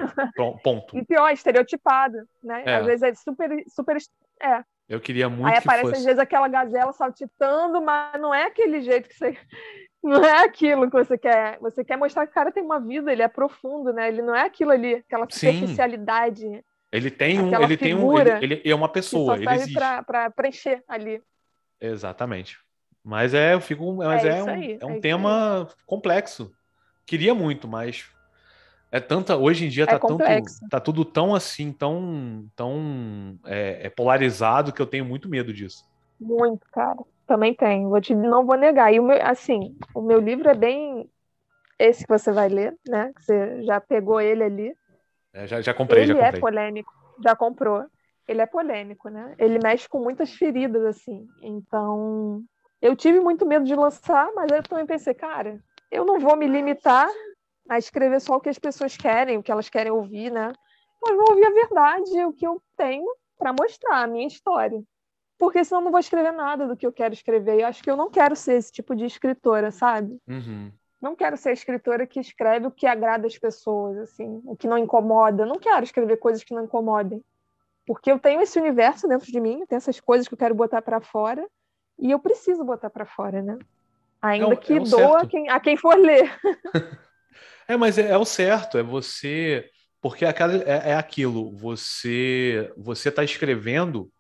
[0.63, 0.97] Ponto.
[0.97, 2.63] e pior, estereotipado, né?
[2.67, 2.75] É.
[2.77, 3.97] Às vezes é super, super.
[4.43, 4.63] É.
[4.89, 5.47] Eu queria muito.
[5.47, 5.99] Aí aparece fosse...
[6.01, 9.37] às vezes aquela gazela saltitando, mas não é aquele jeito que você.
[10.05, 11.59] Não é aquilo que você quer.
[11.59, 14.07] Você quer mostrar que o cara tem uma vida, ele é profundo, né?
[14.07, 16.43] Ele não é aquilo ali, aquela superficialidade.
[16.43, 16.63] Sim.
[16.93, 17.63] Ele tem um.
[17.63, 18.17] Ele tem um.
[18.17, 19.37] Ele, ele, é uma pessoa.
[19.37, 19.75] Que só ele existe.
[20.07, 21.21] Para preencher ali.
[21.81, 22.59] Exatamente.
[23.03, 23.95] Mas é, eu fico.
[23.95, 26.53] Mas é, é um, aí, é um é tema complexo.
[27.07, 28.05] Queria muito, mas
[28.91, 29.37] é tanta.
[29.37, 30.25] Hoje em dia é tá, tanto,
[30.71, 35.85] tá tudo tão assim, tão, tão é, é, polarizado que eu tenho muito medo disso.
[36.21, 36.99] Muito, cara.
[37.27, 37.89] Também tenho.
[37.89, 38.93] Vou te, não vou negar.
[38.93, 41.11] E o meu, assim, o meu livro é bem
[41.79, 43.13] esse que você vai ler, né?
[43.19, 44.77] Você já pegou ele ali.
[45.33, 46.39] É, já, já comprei, ele já comprei.
[46.39, 46.93] é polêmico.
[47.23, 47.85] Já comprou.
[48.27, 49.35] Ele é polêmico, né?
[49.39, 51.29] Ele mexe com muitas feridas, assim.
[51.41, 52.43] Então,
[52.81, 56.47] eu tive muito medo de lançar, mas eu também pensei, cara, eu não vou me
[56.47, 57.09] limitar
[57.69, 60.53] a escrever só o que as pessoas querem, o que elas querem ouvir, né?
[61.03, 63.07] Mas vou ouvir a verdade, o que eu tenho
[63.39, 64.83] para mostrar, a minha história.
[65.39, 67.61] Porque senão eu não vou escrever nada do que eu quero escrever.
[67.61, 70.19] Eu acho que eu não quero ser esse tipo de escritora, sabe?
[70.27, 70.73] Uhum.
[71.01, 74.67] Não quero ser a escritora que escreve o que agrada as pessoas, assim, o que
[74.67, 75.45] não incomoda.
[75.45, 77.23] Não quero escrever coisas que não incomodem.
[77.87, 80.81] Porque eu tenho esse universo dentro de mim, tem essas coisas que eu quero botar
[80.81, 81.47] para fora,
[81.99, 83.59] e eu preciso botar para fora, né?
[84.23, 86.31] Ainda é, que é doa a quem, a quem for ler.
[87.69, 89.69] é, mas é, é, o certo, é você.
[90.01, 90.35] Porque é,
[90.85, 94.11] é, aquilo, você você está escrevendo,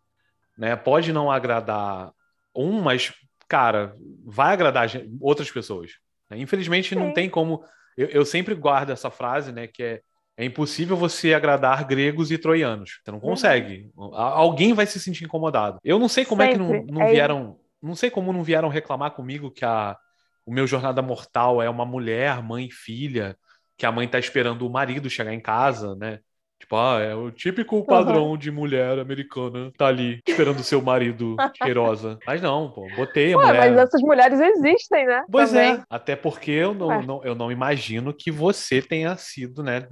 [0.59, 0.75] né?
[0.75, 2.13] Pode não agradar
[2.57, 3.13] um, mas,
[3.47, 4.89] cara, vai agradar
[5.21, 5.93] outras pessoas.
[6.31, 6.39] Né?
[6.39, 6.95] Infelizmente, Sim.
[6.97, 7.63] não tem como.
[7.97, 9.67] Eu, eu, sempre guardo essa frase, né?
[9.67, 10.01] Que é,
[10.39, 13.01] é impossível você agradar gregos e troianos.
[13.05, 13.25] Você não uhum.
[13.25, 13.91] consegue.
[13.97, 14.15] Uhum.
[14.15, 15.79] Alguém vai se sentir incomodado.
[15.85, 16.55] Eu não sei como sempre.
[16.55, 19.97] é que não, não é vieram não sei como não vieram reclamar comigo que a,
[20.45, 23.37] o meu Jornada Mortal é uma mulher, mãe e filha,
[23.77, 26.21] que a mãe tá esperando o marido chegar em casa, né?
[26.59, 28.37] Tipo, ah, é o típico padrão uhum.
[28.37, 32.19] de mulher americana, tá ali esperando o seu marido cheirosa.
[32.27, 33.71] Mas não, pô, botei a Ué, mulher.
[33.71, 35.23] Mas essas mulheres existem, né?
[35.31, 35.81] Pois é, Também.
[35.83, 39.87] é, até porque eu não, não, eu não imagino que você tenha sido, né,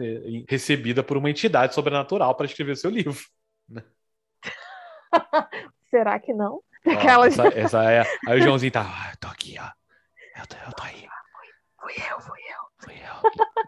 [0.48, 3.20] recebida por uma entidade sobrenatural para escrever seu livro.
[3.68, 3.82] Né?
[5.90, 6.60] Será que não?
[6.86, 7.38] Aquelas...
[7.38, 8.04] essa, essa, é.
[8.26, 9.70] Aí o Joãozinho tá, ah, tô aqui, ó.
[10.40, 11.06] Eu tô, eu tô aí.
[11.80, 12.64] Fui eu, fui eu.
[12.78, 13.64] Fui eu.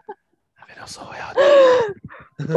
[0.79, 2.47] Eu sou eu.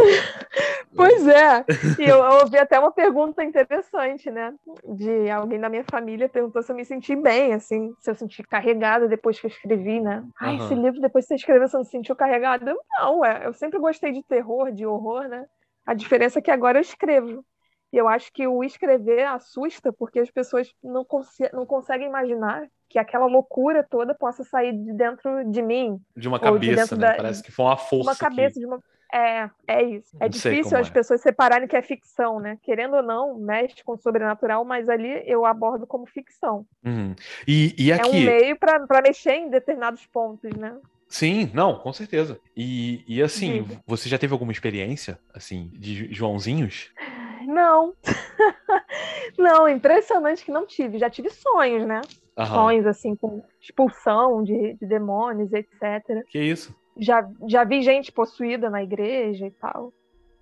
[0.94, 1.64] pois é.
[1.99, 4.55] E eu, eu ouvi até uma pergunta interessante, né?
[4.85, 8.42] De alguém da minha família perguntou se eu me senti bem, assim, se eu senti
[8.42, 10.23] carregada depois que eu escrevi, né?
[10.38, 10.64] Ai, uhum.
[10.64, 12.75] esse livro, depois que você escreveu, você não se sentiu carregada?
[12.99, 13.46] Não, é.
[13.46, 15.46] Eu sempre gostei de terror, de horror, né?
[15.87, 17.44] A diferença é que agora eu escrevo.
[17.92, 21.05] E eu acho que o escrever assusta porque as pessoas não,
[21.53, 26.00] não conseguem imaginar que aquela loucura toda possa sair de dentro de mim.
[26.16, 27.09] De uma cabeça, de né?
[27.09, 27.16] Da...
[27.16, 28.11] Parece que foi uma força.
[28.11, 28.61] Uma cabeça que...
[28.61, 28.81] de uma.
[29.12, 30.16] É, é isso.
[30.20, 30.90] É não difícil as é.
[30.90, 32.59] pessoas separarem que é ficção, né?
[32.62, 36.64] Querendo ou não, mexe com o sobrenatural, mas ali eu abordo como ficção.
[36.85, 37.14] Uhum.
[37.46, 38.07] E, e aqui...
[38.07, 40.76] É um meio para mexer em determinados pontos, né?
[41.09, 42.38] Sim, não, com certeza.
[42.57, 43.83] E, e assim, Diga.
[43.85, 46.92] você já teve alguma experiência, assim, de Joãozinhos?
[47.51, 47.95] Não.
[49.37, 50.99] não, impressionante que não tive.
[50.99, 52.01] Já tive sonhos, né?
[52.39, 52.47] Uhum.
[52.47, 56.25] Sonhos, assim, com expulsão de, de demônios, etc.
[56.29, 56.75] Que isso?
[56.97, 59.93] Já, já vi gente possuída na igreja e tal.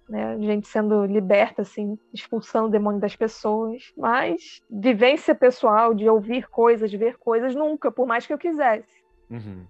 [0.09, 0.39] Né?
[0.41, 3.93] Gente sendo liberta, assim, expulsando o demônio das pessoas.
[3.97, 9.03] Mas vivência pessoal, de ouvir coisas, de ver coisas, nunca, por mais que eu quisesse.
[9.31, 9.65] Uhum.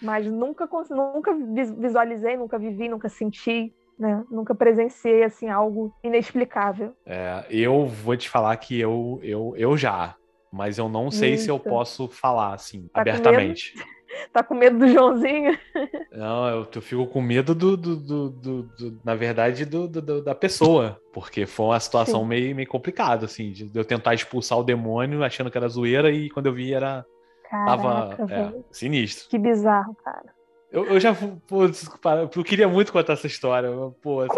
[0.00, 1.34] Mas nunca, nunca
[1.78, 4.24] visualizei, nunca vivi, nunca senti né?
[4.30, 6.94] Nunca presenciei assim algo inexplicável.
[7.04, 10.14] É, eu vou te falar que eu, eu, eu já,
[10.52, 11.44] mas eu não sei Isso.
[11.44, 13.74] se eu posso falar assim tá abertamente.
[13.74, 13.96] Com
[14.32, 15.58] tá com medo do Joãozinho?
[16.12, 19.86] Não, eu, eu fico com medo do, do, do, do na verdade, do,
[20.22, 24.64] da pessoa, porque foi uma situação meio, meio complicada, assim, de eu tentar expulsar o
[24.64, 27.04] demônio achando que era zoeira e quando eu vi era
[27.50, 29.28] Caraca, tava é, sinistro.
[29.28, 30.35] Que bizarro, cara.
[30.76, 31.16] Eu, eu já
[31.48, 33.70] pô, desculpa, eu queria muito contar essa história.
[34.02, 34.28] Pô, é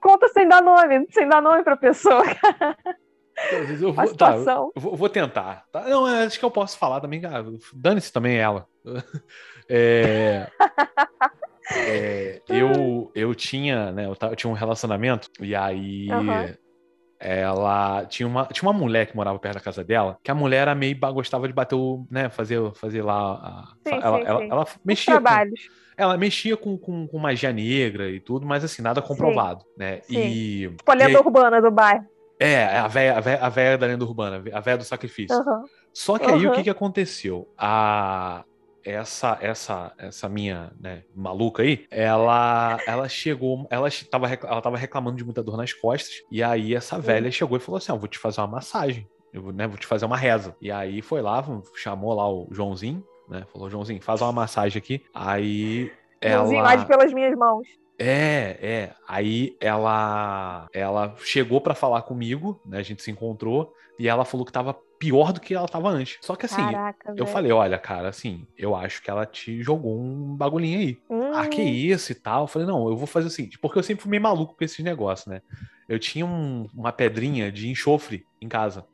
[0.00, 2.22] Conta, sem dar nome, sem dar nome pra pessoa,
[3.82, 5.66] Eu vou, tá, eu vou, tentar.
[5.70, 5.82] Tá?
[5.82, 7.20] Não, é, acho que eu posso falar também.
[7.74, 8.66] Dane-se também ela.
[9.66, 10.46] É,
[11.72, 14.04] é, eu, eu tinha, né?
[14.04, 16.54] Eu, eu, tinha um relacionamento e aí uhum
[17.18, 20.62] ela tinha uma, tinha uma mulher que morava perto da casa dela, que a mulher
[20.62, 24.38] era meio gostava de bater o, né, fazer, fazer lá a, sim, ela, sim, ela,
[24.38, 24.48] sim.
[24.50, 25.54] ela, mexia com,
[25.96, 30.00] ela mexia com, com, com, magia negra e tudo, mas assim, nada comprovado, né?
[30.08, 32.04] E tipo a lenda urbana do bairro.
[32.38, 35.36] É, a véia, a véia, a véia da lenda urbana, a véia do sacrifício.
[35.36, 35.64] Uhum.
[35.92, 36.52] Só que aí uhum.
[36.52, 37.48] o que, que aconteceu?
[37.56, 38.44] A,
[38.84, 45.16] essa essa essa minha né, maluca aí, ela ela chegou, ela estava ela tava reclamando
[45.16, 48.08] de muita dor nas costas e aí essa velha chegou e falou assim, ah, vou
[48.08, 50.54] te fazer uma massagem, eu né, vou te fazer uma reza.
[50.60, 51.44] E aí foi lá,
[51.74, 53.44] chamou lá o Joãozinho, né?
[53.52, 55.02] Falou Joãozinho, faz uma massagem aqui.
[55.12, 55.92] Aí
[56.22, 56.70] Joãozinho, ela...
[56.70, 57.66] age pelas minhas mãos.
[57.98, 58.94] É, é.
[59.08, 62.78] Aí ela ela chegou para falar comigo, né?
[62.78, 66.18] A gente se encontrou e ela falou que tava pior do que ela tava antes.
[66.22, 67.26] Só que assim, Caraca, eu velho.
[67.26, 70.98] falei, olha, cara, assim, eu acho que ela te jogou um bagulhinho aí.
[71.10, 71.32] Hum.
[71.34, 71.66] Ah, que hum.
[71.66, 72.44] isso e tal.
[72.44, 74.64] Eu falei, não, eu vou fazer o seguinte, porque eu sempre fui meio maluco com
[74.64, 75.42] esses negócios, né?
[75.86, 78.86] Eu tinha um, uma pedrinha de enxofre em casa.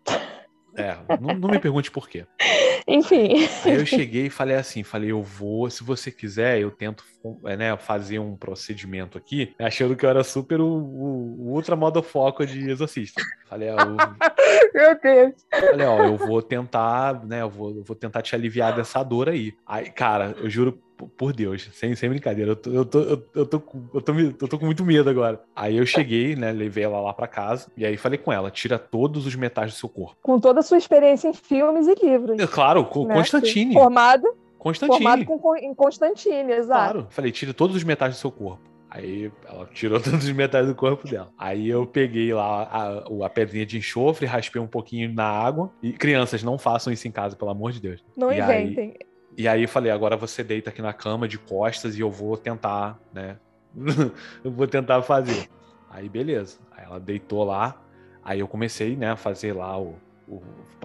[0.76, 2.26] É, não, não me pergunte por quê.
[2.86, 3.34] Enfim.
[3.64, 7.04] Aí eu cheguei e falei assim, falei, eu vou, se você quiser, eu tento
[7.44, 11.76] é, né, fazer um procedimento aqui, achando que eu era super o, o, o ultra
[11.76, 13.22] modo foco de exorcista.
[13.48, 13.96] Falei, ó, eu...
[14.74, 15.34] Meu Deus.
[15.50, 19.28] Falei, ó, eu vou tentar, né, eu vou, eu vou tentar te aliviar dessa dor
[19.28, 19.54] aí.
[19.66, 23.38] Aí, cara, eu juro por Deus, sem, sem brincadeira, eu tô, eu, tô, eu, tô,
[23.38, 23.62] eu, tô,
[23.94, 25.40] eu, tô, eu tô com muito medo agora.
[25.54, 28.78] Aí eu cheguei, né, levei ela lá pra casa, e aí falei com ela, tira
[28.78, 30.16] todos os metais do seu corpo.
[30.22, 32.38] Com toda a sua experiência em filmes e livros.
[32.38, 33.14] É, claro, com né?
[33.14, 33.74] Constantine.
[33.74, 34.98] Formado, Constantine.
[34.98, 36.92] Formado com, em Constantine, exato.
[36.92, 38.70] Claro, falei, tire todos os metais do seu corpo.
[38.90, 41.30] Aí ela tirou todos os metais do corpo dela.
[41.38, 45.70] Aí eu peguei lá a, a pedrinha de enxofre, raspei um pouquinho na água.
[45.82, 48.04] E crianças, não façam isso em casa, pelo amor de Deus.
[48.16, 48.96] Não e inventem.
[49.00, 49.09] Aí,
[49.40, 52.36] e aí eu falei, agora você deita aqui na cama de costas e eu vou
[52.36, 53.36] tentar, né?
[54.44, 55.48] eu vou tentar fazer.
[55.90, 56.58] Aí beleza.
[56.72, 57.80] Aí ela deitou lá.
[58.22, 59.96] Aí eu comecei, né, a fazer lá o,
[60.28, 60.40] o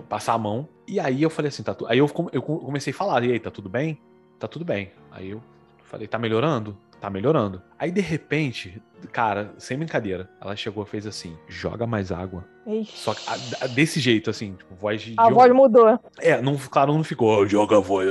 [0.07, 0.67] passar a mão.
[0.87, 3.51] E aí eu falei assim, tá Aí eu, eu comecei a falar, e aí, tá
[3.51, 3.99] tudo bem?
[4.39, 4.91] Tá tudo bem.
[5.11, 5.43] Aí eu
[5.83, 6.77] falei, tá melhorando?
[7.05, 7.61] tá melhorando.
[7.77, 12.45] Aí, de repente, cara, sem brincadeira, ela chegou e fez assim: joga mais água.
[12.65, 12.97] Ixi.
[12.97, 15.13] Só que a, a, desse jeito, assim, tipo, voz de.
[15.17, 15.33] A de...
[15.33, 15.99] voz mudou.
[16.19, 18.07] É, não, claro, não ficou, oh, joga a voz.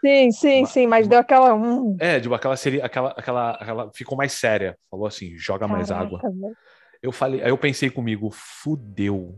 [0.00, 1.54] Sim, sim, mas, sim, mas deu aquela.
[1.54, 1.96] Hum.
[2.00, 2.86] É, tipo, aquela seria.
[2.86, 3.90] Aquela, aquela, aquela.
[3.92, 4.76] Ficou mais séria.
[4.90, 6.20] Falou assim: joga Caraca, mais água.
[6.22, 6.56] Velho.
[7.02, 9.34] Eu falei, aí eu pensei comigo, fudeu.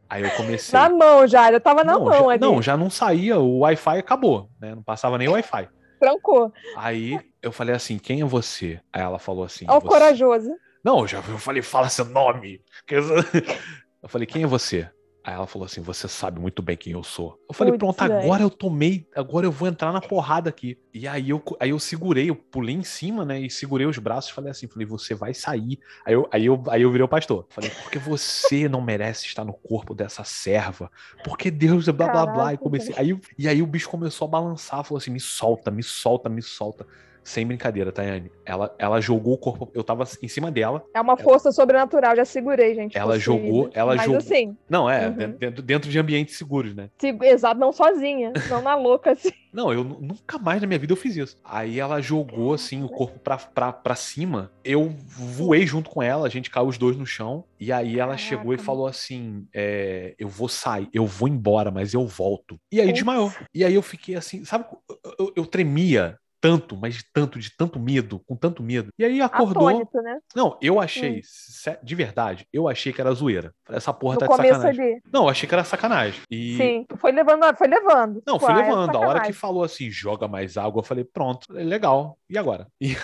[0.10, 0.78] Aí eu comecei.
[0.78, 2.42] Na mão já, eu tava na não, mão já, ali.
[2.42, 4.74] Não, já não saía, o Wi-Fi acabou, né?
[4.74, 5.70] Não passava nem o Wi-Fi.
[6.00, 6.52] Trancou.
[6.76, 8.82] Aí eu falei assim: quem é você?
[8.92, 9.66] Aí ela falou assim.
[9.68, 10.50] Ó, o corajoso.
[10.84, 12.62] Não, eu já eu falei, fala seu nome.
[14.02, 14.90] Eu falei, quem é você?
[15.30, 17.38] Aí ela falou assim: Você sabe muito bem quem eu sou.
[17.48, 20.78] Eu falei: Putz, Pronto, agora eu tomei, agora eu vou entrar na porrada aqui.
[20.94, 23.40] E aí eu, aí eu segurei, eu pulei em cima, né?
[23.40, 25.78] E segurei os braços e falei assim: Falei, você vai sair.
[26.06, 27.46] Aí eu, aí eu, aí eu virei o pastor.
[27.50, 30.90] Falei: Porque você não merece estar no corpo dessa serva.
[31.24, 32.54] Porque Deus é blá blá blá.
[32.54, 32.96] E comecei.
[32.98, 36.42] Aí, e aí o bicho começou a balançar, falou assim: Me solta, me solta, me
[36.42, 36.88] solta.
[37.30, 38.32] Sem brincadeira, Tayane.
[38.44, 39.70] Ela, ela jogou o corpo.
[39.72, 40.84] Eu tava em cima dela.
[40.96, 42.98] É uma força ela, sobrenatural, já segurei, gente.
[42.98, 43.46] Ela possuída.
[43.46, 43.70] jogou.
[43.72, 44.18] Ela Mas jogou.
[44.18, 44.58] assim.
[44.68, 45.32] Não, é, uhum.
[45.38, 46.90] dentro, dentro de ambientes seguros, né?
[47.22, 48.34] Exato, não sozinha.
[48.50, 49.30] não na louca, assim.
[49.52, 51.36] Não, eu nunca mais na minha vida eu fiz isso.
[51.44, 54.52] Aí ela jogou assim o corpo pra, pra, pra cima.
[54.64, 57.44] Eu voei junto com ela, a gente caiu os dois no chão.
[57.60, 58.18] E aí ela Caraca.
[58.20, 62.60] chegou e falou assim: é, Eu vou sair, eu vou embora, mas eu volto.
[62.72, 63.34] E aí desmaiou.
[63.52, 64.66] E aí eu fiquei assim, sabe?
[64.88, 68.92] Eu, eu, eu tremia tanto, mas de tanto, de tanto medo, com tanto medo.
[68.98, 69.68] E aí acordou.
[69.68, 70.20] Atônito, né?
[70.36, 71.72] Não, eu achei, hum.
[71.84, 73.54] de verdade, eu achei que era zoeira.
[73.70, 74.86] Essa porra no tá de sacanagem.
[74.86, 75.02] Ali.
[75.12, 76.22] Não, eu achei que era sacanagem.
[76.30, 76.58] E...
[76.58, 78.24] Sim, foi levando, foi levando.
[78.26, 78.96] Não, foi levando.
[78.96, 82.18] A hora que falou assim, joga mais água, eu falei, pronto, legal.
[82.30, 82.68] E agora?
[82.82, 82.96] E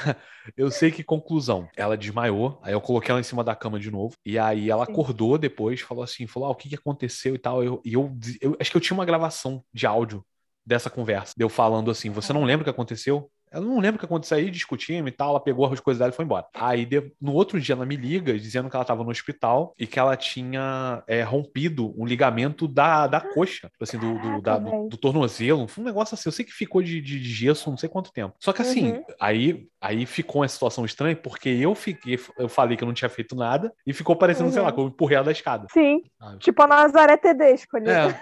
[0.61, 3.89] eu sei que conclusão, ela desmaiou, aí eu coloquei ela em cima da cama de
[3.89, 4.91] novo, e aí ela Sim.
[4.91, 7.63] acordou depois, falou assim, falou, ah, o que, aconteceu e tal.
[7.63, 10.23] Eu, e eu, eu acho que eu tinha uma gravação de áudio
[10.65, 11.33] dessa conversa.
[11.37, 13.29] Deu falando assim: você não lembra o que aconteceu?
[13.51, 15.29] Ela não lembra o que aconteceu aí, discutimos e tal.
[15.29, 16.45] Ela pegou as coisas dela e foi embora.
[16.53, 16.87] Aí
[17.21, 20.15] no outro dia ela me liga dizendo que ela estava no hospital e que ela
[20.15, 24.97] tinha é, rompido um ligamento da, da coxa, tipo assim, do, do, da, do, do
[24.97, 25.67] tornozelo.
[25.67, 26.27] Foi um negócio assim.
[26.27, 28.35] Eu sei que ficou de, de, de gesso não sei quanto tempo.
[28.39, 29.03] Só que assim, uhum.
[29.19, 33.09] aí, aí ficou uma situação estranha porque eu fiquei, eu falei que eu não tinha
[33.09, 34.53] feito nada e ficou parecendo, uhum.
[34.53, 34.75] sei lá, uhum.
[34.75, 35.67] que eu empurrei ela da escada.
[35.71, 36.03] Sim.
[36.19, 37.89] Ah, tipo a Nazaré Tedesco ali.
[37.89, 38.19] É.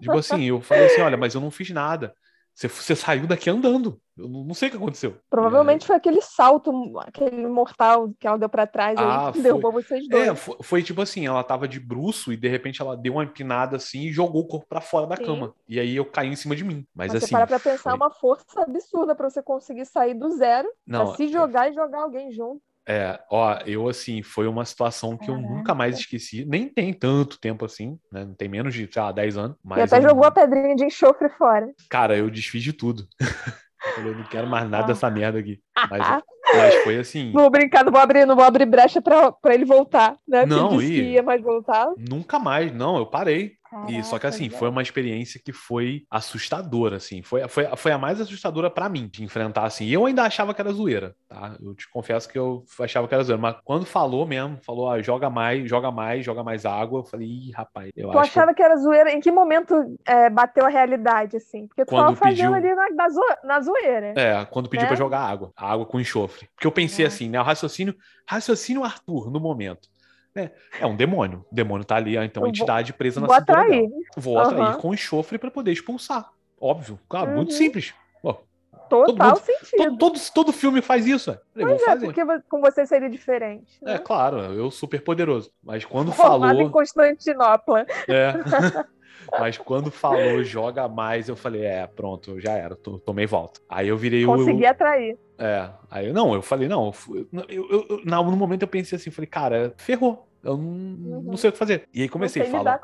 [0.00, 2.14] Tipo assim, eu falei assim: olha, mas eu não fiz nada.
[2.58, 4.00] Você, você saiu daqui andando.
[4.16, 5.16] Eu não, sei o que aconteceu.
[5.30, 5.86] Provavelmente aí...
[5.86, 10.08] foi aquele salto, aquele mortal que ela deu para trás ah, e derrubou vocês é,
[10.08, 10.28] dois.
[10.28, 13.22] É, foi, foi, tipo assim, ela tava de bruço e de repente ela deu uma
[13.22, 15.24] empinada assim e jogou o corpo para fora da Sim.
[15.24, 15.54] cama.
[15.68, 16.84] E aí eu caí em cima de mim.
[16.92, 17.26] Mas, Mas assim.
[17.26, 17.94] Você para pra pensar, foi...
[17.94, 21.74] uma força absurda para você conseguir sair do zero, não, pra se é jogar e
[21.74, 22.60] jogar alguém junto.
[22.88, 25.44] É, ó, eu assim, foi uma situação que Caraca.
[25.44, 26.46] eu nunca mais esqueci.
[26.46, 28.24] Nem tem tanto tempo assim, né?
[28.24, 29.56] Não tem menos de, sei lá, 10 anos.
[29.62, 30.08] Mas e até eu...
[30.08, 31.68] jogou a pedrinha de enxofre fora.
[31.90, 33.06] Cara, eu desfiz de tudo.
[33.98, 35.60] eu não quero mais nada dessa merda aqui.
[35.90, 36.22] Mas,
[36.56, 37.30] mas foi assim.
[37.30, 40.46] Vou brincar, não vou abrir, não vou abrir brecha pra, pra ele voltar, né?
[40.46, 41.12] Não, e...
[41.12, 41.92] ia mais voltar.
[41.98, 43.57] Nunca mais, não, eu parei.
[43.70, 47.22] Caraca, e só que assim, foi uma experiência que foi assustadora, assim.
[47.22, 49.84] Foi, foi, foi a mais assustadora para mim de enfrentar, assim.
[49.84, 51.54] E eu ainda achava que era zoeira, tá?
[51.60, 53.40] Eu te confesso que eu achava que era zoeira.
[53.40, 57.28] Mas quando falou mesmo, falou, ah, joga mais, joga mais, joga mais água, eu falei,
[57.28, 58.30] ih, rapaz, eu tu acho.
[58.30, 58.56] achava que...
[58.56, 58.62] que...
[58.62, 59.12] era zoeira?
[59.12, 59.74] Em que momento
[60.06, 61.66] é, bateu a realidade, assim?
[61.66, 62.72] Porque tu quando tava fazendo pediu...
[62.72, 63.20] ali na, na, zo...
[63.44, 64.14] na zoeira.
[64.16, 64.88] É, quando pediu né?
[64.88, 65.52] pra jogar água.
[65.54, 66.48] Água com enxofre.
[66.54, 67.08] Porque eu pensei é.
[67.08, 67.38] assim, né?
[67.38, 67.94] O raciocínio,
[68.26, 69.88] raciocínio Arthur, no momento.
[70.38, 71.44] É, é um demônio.
[71.50, 73.88] O demônio tá ali, então a entidade presa na vou cintura atrair.
[73.88, 74.02] Dela.
[74.16, 74.40] Vou uhum.
[74.40, 76.30] atrair com enxofre para poder expulsar.
[76.60, 76.98] Óbvio.
[77.08, 77.36] Claro, uhum.
[77.36, 77.94] muito simples.
[78.88, 79.76] Total todo, sentido.
[79.76, 81.38] Todo, todo, todo, filme faz isso.
[81.52, 83.78] Falei, pois é, porque com você seria diferente.
[83.82, 83.94] Né?
[83.94, 85.52] É, claro, eu super poderoso.
[85.62, 86.62] Mas quando Formado falou.
[86.62, 87.86] em Constantinopla.
[88.08, 88.32] É.
[89.38, 93.60] Mas quando falou joga mais, eu falei, é, pronto, já era, tomei volta.
[93.68, 94.44] Aí eu virei Consegui o.
[94.46, 95.18] Consegui atrair.
[95.38, 99.26] É, aí não, eu falei, não, eu, eu, eu, no momento eu pensei assim, falei,
[99.26, 100.27] cara, ferrou.
[100.42, 101.22] Eu não, uhum.
[101.22, 101.88] não sei o que fazer.
[101.92, 102.80] E aí comecei a falar.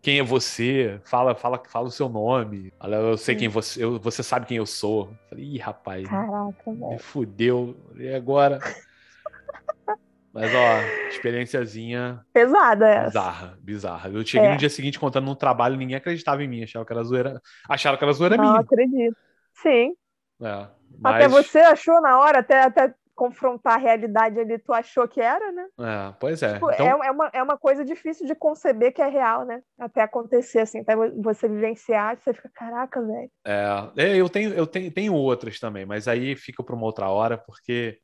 [0.00, 1.00] Quem é você?
[1.04, 2.72] Fala, fala, fala o seu nome.
[2.82, 3.40] Eu sei Sim.
[3.40, 5.12] quem você, eu, você sabe quem eu sou.
[5.28, 6.08] Falei, ih, rapaz.
[6.08, 7.76] Caraca, Me fudeu.
[7.96, 8.58] E agora?
[10.32, 12.24] Mas, ó, experiênciazinha.
[12.32, 13.06] Pesada essa.
[13.08, 14.10] Bizarra, bizarra.
[14.10, 14.52] Eu cheguei é.
[14.52, 17.40] no dia seguinte contando no trabalho, ninguém acreditava em mim, achava que era zoeira.
[17.68, 18.54] Acharam que era zoeira Não, minha.
[18.54, 19.16] Não acredito.
[19.52, 19.92] Sim.
[20.40, 20.66] É,
[20.98, 21.16] mas...
[21.16, 25.52] Até você achou na hora, até, até confrontar a realidade ali, tu achou que era,
[25.52, 25.66] né?
[25.80, 26.54] É, pois é.
[26.54, 26.86] Tipo, então...
[26.86, 29.60] é, é, uma, é uma coisa difícil de conceber que é real, né?
[29.78, 33.30] Até acontecer, assim, até você vivenciar, você fica, caraca, velho.
[33.46, 37.08] É, é, eu tenho, eu tenho, tenho outras também, mas aí fica para uma outra
[37.08, 37.98] hora, porque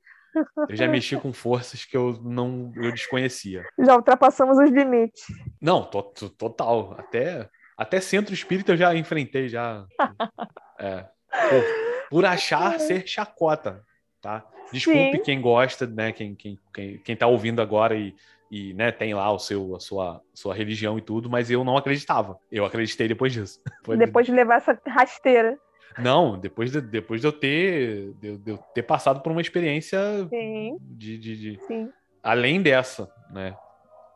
[0.68, 3.64] eu já mexi com forças que eu não eu desconhecia.
[3.78, 5.24] Já ultrapassamos os limites.
[5.60, 6.94] Não, to, to, total.
[6.98, 9.84] Até, até centro espírita eu já enfrentei, já.
[10.80, 11.04] É.
[12.08, 13.84] por achar ser chacota,
[14.20, 14.44] tá?
[14.72, 15.22] Desculpe Sim.
[15.22, 16.12] quem gosta, né?
[16.12, 18.14] Quem, quem, quem, quem tá ouvindo agora e,
[18.50, 21.76] e né, tem lá o seu, a sua, sua religião e tudo, mas eu não
[21.76, 22.38] acreditava.
[22.50, 23.60] Eu acreditei depois disso.
[23.98, 25.58] Depois de levar essa rasteira.
[25.98, 29.98] Não, depois de, depois de eu ter de, de eu ter passado por uma experiência
[30.28, 30.76] Sim.
[30.80, 31.60] de, de, de...
[31.66, 31.90] Sim.
[32.22, 33.56] além dessa, né?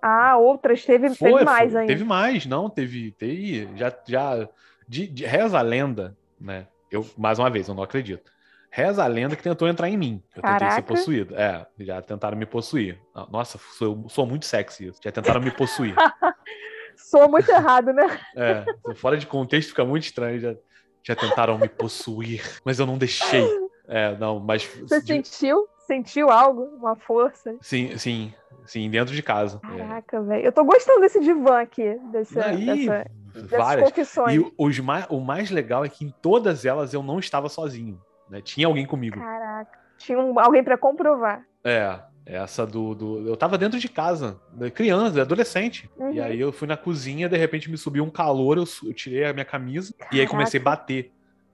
[0.01, 1.93] Ah, outras teve, foi, teve mais foi, ainda.
[1.93, 4.49] Teve mais, não, teve, teve já já
[4.89, 6.67] de, de, reza a lenda, né?
[6.91, 8.33] Eu mais uma vez, eu não acredito.
[8.75, 10.23] Reza a lenda que tentou entrar em mim.
[10.35, 10.61] Eu Caraca.
[10.61, 11.37] tentei ser possuído.
[11.37, 12.99] É, já tentaram me possuir.
[13.31, 14.99] Nossa, sou, sou muito sexy isso.
[15.05, 15.95] Já tentaram me possuir.
[16.97, 18.19] sou muito errado, né?
[18.35, 18.65] É,
[18.95, 20.41] fora de contexto fica muito estranho.
[20.41, 20.55] Já,
[21.03, 23.47] já tentaram me possuir, mas eu não deixei.
[23.87, 24.65] É, não, mas.
[24.65, 25.07] Você de...
[25.07, 25.69] sentiu?
[25.87, 26.63] Sentiu algo?
[26.77, 27.55] Uma força?
[27.61, 28.33] Sim, sim.
[28.65, 29.61] Sim, dentro de casa.
[29.65, 29.77] É.
[29.77, 30.21] Caraca, é.
[30.23, 30.45] velho.
[30.47, 33.11] Eu tô gostando desse divã aqui, dessa, Aí, dessa,
[33.55, 33.91] várias.
[33.91, 34.35] confissões.
[34.35, 38.01] E os mais, o mais legal é que em todas elas eu não estava sozinho.
[38.33, 38.41] Né?
[38.41, 39.21] Tinha alguém comigo.
[39.21, 39.79] Caraca.
[39.99, 41.45] Tinha um, alguém para comprovar.
[41.63, 45.91] É, essa do, do, Eu tava dentro de casa, né, criança, adolescente.
[45.99, 46.13] Uhum.
[46.13, 49.27] E aí eu fui na cozinha, de repente me subiu um calor, eu, eu tirei
[49.27, 50.17] a minha camisa Caraca.
[50.17, 51.13] e aí comecei a bater.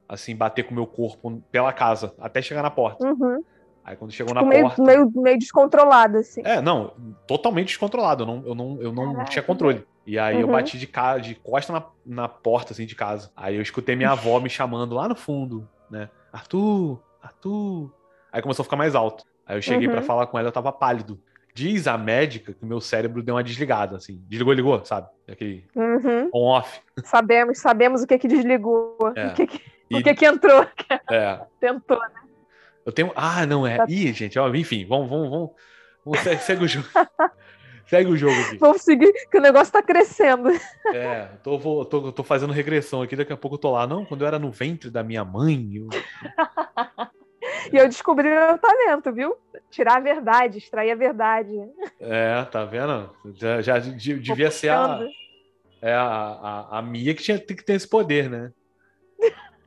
[0.08, 3.04] Assim, bater com o meu corpo pela casa, até chegar na porta.
[3.04, 3.44] Uhum.
[3.84, 4.82] Aí quando chegou tipo, na meio, porta.
[4.82, 6.40] Meio, meio descontrolado, assim.
[6.44, 6.94] É, não,
[7.26, 8.22] totalmente descontrolado.
[8.22, 9.84] Eu não, eu não, eu não tinha controle.
[10.06, 10.40] E aí uhum.
[10.42, 10.88] eu bati de,
[11.20, 13.30] de costa na, na porta, assim, de casa.
[13.36, 16.08] Aí eu escutei minha avó me chamando lá no fundo, né?
[16.32, 17.92] Arthur, Arthur.
[18.32, 19.24] Aí começou a ficar mais alto.
[19.46, 19.94] Aí eu cheguei uhum.
[19.94, 21.20] para falar com ela, eu tava pálido.
[21.54, 24.22] Diz a médica que meu cérebro deu uma desligada, assim.
[24.28, 25.08] Desligou, ligou, sabe?
[25.26, 26.30] Aquele uhum.
[26.32, 26.80] on-off.
[27.04, 28.96] Sabemos, sabemos o que que desligou.
[29.16, 29.28] É.
[29.28, 29.96] O que que, e...
[29.96, 30.66] o que que entrou.
[31.10, 31.40] É.
[31.58, 32.20] Tentou, né?
[32.84, 33.12] Eu tenho...
[33.16, 33.78] Ah, não é.
[33.78, 33.86] Tá...
[33.88, 35.50] Ih, gente, ó, enfim, vamos, vamos, vamos.
[36.04, 36.86] vamos segue o jogo.
[37.88, 38.58] Segue o jogo aqui.
[38.58, 40.50] Vamos seguir, que o negócio tá crescendo.
[40.92, 43.86] É, tô, vou, tô, tô fazendo regressão aqui, daqui a pouco eu tô lá.
[43.86, 45.70] Não, quando eu era no ventre da minha mãe.
[45.74, 45.88] Eu...
[47.72, 49.34] e eu descobri meu talento, viu?
[49.70, 51.50] Tirar a verdade, extrair a verdade.
[51.98, 53.10] É, tá vendo?
[53.34, 55.00] Já, já devia ser a,
[55.80, 58.52] é a, a, a Mia que tinha que ter esse poder, né?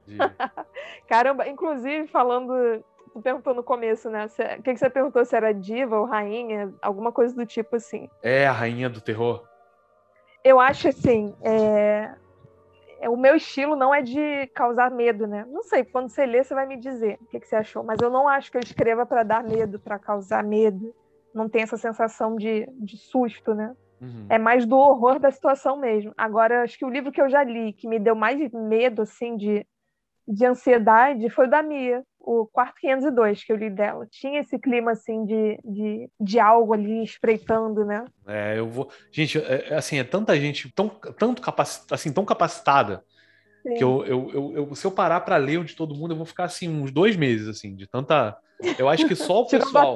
[0.06, 0.18] De...
[1.10, 4.26] Caramba, inclusive, falando tu perguntou no começo, né?
[4.26, 5.24] O que, que você perguntou?
[5.26, 6.74] Se era diva ou rainha?
[6.82, 8.10] Alguma coisa do tipo assim.
[8.22, 9.46] É a rainha do terror?
[10.44, 11.36] Eu acho assim.
[11.42, 12.14] É...
[13.00, 15.44] É, o meu estilo não é de causar medo, né?
[15.50, 17.84] Não sei, quando você lê, você vai me dizer o que, que você achou.
[17.84, 20.94] Mas eu não acho que eu escreva para dar medo, para causar medo.
[21.34, 23.76] Não tem essa sensação de, de susto, né?
[24.00, 24.28] Uhum.
[24.30, 26.14] É mais do horror da situação mesmo.
[26.16, 29.36] Agora, acho que o livro que eu já li, que me deu mais medo, assim,
[29.36, 29.66] de,
[30.28, 34.08] de ansiedade, foi o da Mia o quarto 502 que eu li dela.
[34.10, 38.06] Tinha esse clima, assim, de, de, de algo ali espreitando, né?
[38.28, 38.90] É, eu vou...
[39.12, 41.70] Gente, é, é assim, é tanta gente tão, tanto capac...
[41.90, 43.04] assim, tão capacitada
[43.64, 43.76] Sim.
[43.76, 46.18] que eu, eu, eu, eu, se eu parar para ler o de todo mundo, eu
[46.18, 48.38] vou ficar, assim, uns dois meses, assim, de tanta...
[48.78, 49.96] Eu acho que só o pessoal...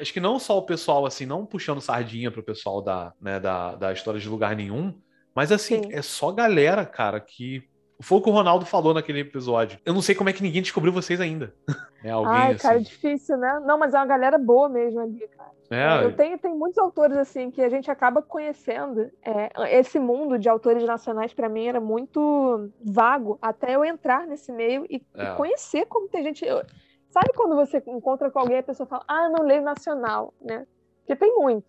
[0.00, 3.74] acho que não só o pessoal, assim, não puxando sardinha pro pessoal da, né, da,
[3.74, 4.94] da história de lugar nenhum,
[5.34, 5.88] mas, assim, Sim.
[5.92, 7.64] é só galera, cara, que
[8.00, 9.78] foi o que o Ronaldo falou naquele episódio.
[9.84, 11.54] Eu não sei como é que ninguém descobriu vocês ainda.
[12.04, 12.62] É alguém Ai, assim.
[12.62, 13.62] cara, difícil, né?
[13.64, 15.50] Não, mas é uma galera boa mesmo ali, cara.
[15.70, 19.10] É, eu tenho, tenho muitos autores assim que a gente acaba conhecendo.
[19.22, 24.52] É, esse mundo de autores nacionais para mim era muito vago até eu entrar nesse
[24.52, 25.32] meio e, é.
[25.32, 26.44] e conhecer como tem gente.
[26.44, 26.62] Eu,
[27.08, 30.66] sabe quando você encontra com alguém e a pessoa fala, ah, não leio nacional, né?
[30.98, 31.64] Porque tem muito.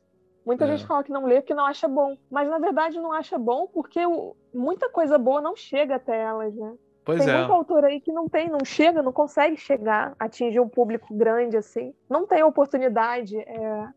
[0.45, 0.67] Muita é.
[0.67, 3.67] gente fala que não lê porque não acha bom, mas na verdade não acha bom
[3.67, 6.73] porque o, muita coisa boa não chega até elas, né?
[7.03, 7.37] Pois tem é.
[7.37, 11.55] muito autor aí que não tem, não chega, não consegue chegar, atingir um público grande
[11.57, 13.87] assim, não tem oportunidade é,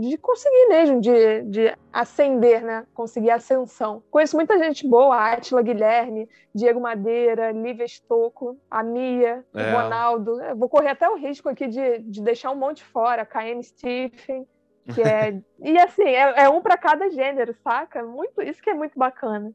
[0.00, 2.86] de conseguir mesmo, de, de ascender, né?
[2.94, 4.02] Conseguir ascensão.
[4.10, 9.70] Conheço muita gente boa, Átila Guilherme, Diego Madeira, Lívia Estocco, a Mia, é.
[9.70, 10.40] o Ronaldo.
[10.42, 14.46] Eu vou correr até o risco aqui de, de deixar um monte fora, KM Stephen.
[14.94, 15.40] Que é...
[15.60, 18.02] e assim, é, é um para cada gênero, saca?
[18.02, 19.52] Muito, isso que é muito bacana.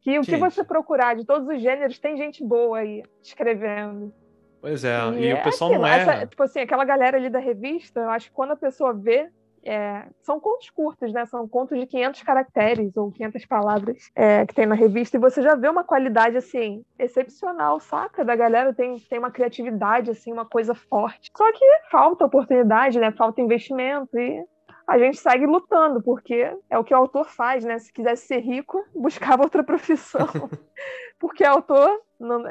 [0.00, 4.12] Que o que você procurar de todos os gêneros, tem gente boa aí escrevendo.
[4.60, 6.00] Pois é, e, e o é pessoal aquilo, não é.
[6.00, 9.30] Essa, tipo assim, aquela galera ali da revista, eu acho que quando a pessoa vê,
[9.62, 11.26] é, são contos curtos, né?
[11.26, 15.42] São contos de 500 caracteres ou 500 palavras é, que tem na revista, e você
[15.42, 18.24] já vê uma qualidade, assim, excepcional, saca?
[18.24, 21.30] Da galera tem, tem uma criatividade, assim, uma coisa forte.
[21.36, 23.10] Só que falta oportunidade, né?
[23.12, 24.44] Falta investimento, e
[24.90, 27.78] a gente segue lutando, porque é o que o autor faz, né?
[27.78, 30.26] Se quisesse ser rico, buscava outra profissão.
[31.16, 31.96] porque autor,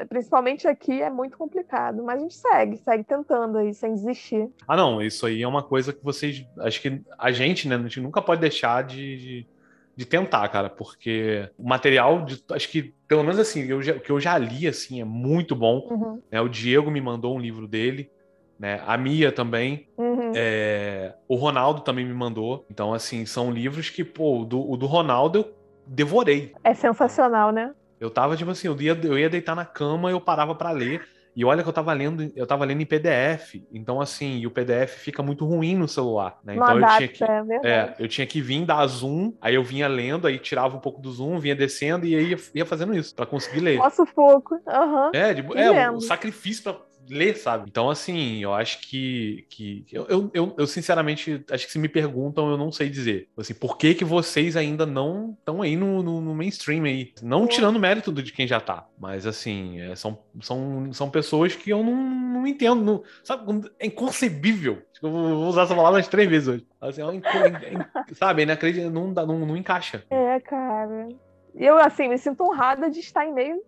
[0.08, 2.02] principalmente aqui, é muito complicado.
[2.02, 4.48] Mas a gente segue, segue tentando aí, sem desistir.
[4.66, 6.46] Ah, não, isso aí é uma coisa que vocês.
[6.60, 7.76] Acho que a gente, né?
[7.76, 9.46] A gente nunca pode deixar de, de,
[9.94, 14.00] de tentar, cara, porque o material, de, acho que, pelo menos assim, eu já, o
[14.00, 15.86] que eu já li, assim, é muito bom.
[15.90, 16.22] Uhum.
[16.32, 16.40] Né?
[16.40, 18.10] O Diego me mandou um livro dele,
[18.60, 18.82] né?
[18.86, 19.88] A Mia também.
[19.96, 20.32] Uhum.
[20.36, 21.14] É...
[21.26, 22.66] O Ronaldo também me mandou.
[22.70, 25.54] Então, assim, são livros que, pô, o do, o do Ronaldo eu
[25.86, 26.52] devorei.
[26.62, 27.72] É sensacional, né?
[27.98, 31.02] Eu tava, tipo assim, eu ia, eu ia deitar na cama, eu parava para ler.
[31.34, 33.62] E olha que eu tava lendo, eu tava lendo em PDF.
[33.72, 36.54] Então, assim, e o PDF fica muito ruim no celular, né?
[36.54, 37.24] Então eu tinha que.
[37.24, 40.80] É, é, eu tinha que vir dar zoom, aí eu vinha lendo, aí tirava um
[40.80, 43.78] pouco do zoom, vinha descendo e aí ia, ia fazendo isso, para conseguir ler.
[43.78, 44.54] Nossa, pouco.
[44.54, 45.10] Uhum.
[45.14, 46.76] É, de, é, um sacrifício pra
[47.10, 47.64] ler, sabe?
[47.68, 49.46] Então, assim, eu acho que.
[49.50, 53.28] que eu, eu, eu, sinceramente, acho que se me perguntam, eu não sei dizer.
[53.36, 57.12] Assim, por que, que vocês ainda não estão aí no, no, no, mainstream aí?
[57.22, 58.86] Não tirando mérito de quem já tá.
[58.98, 62.82] Mas, assim, é, são, são, são pessoas que eu não, não entendo.
[62.82, 63.70] Não, sabe?
[63.78, 64.82] É inconcebível.
[65.02, 66.66] Eu vou usar essa palavra três vezes hoje.
[66.80, 68.42] Assim, é, é, sabe?
[68.42, 68.90] Inacreditável.
[68.90, 70.04] Não, não, não encaixa.
[70.10, 71.08] É, cara.
[71.54, 73.62] Eu, assim, me sinto honrada de estar em meio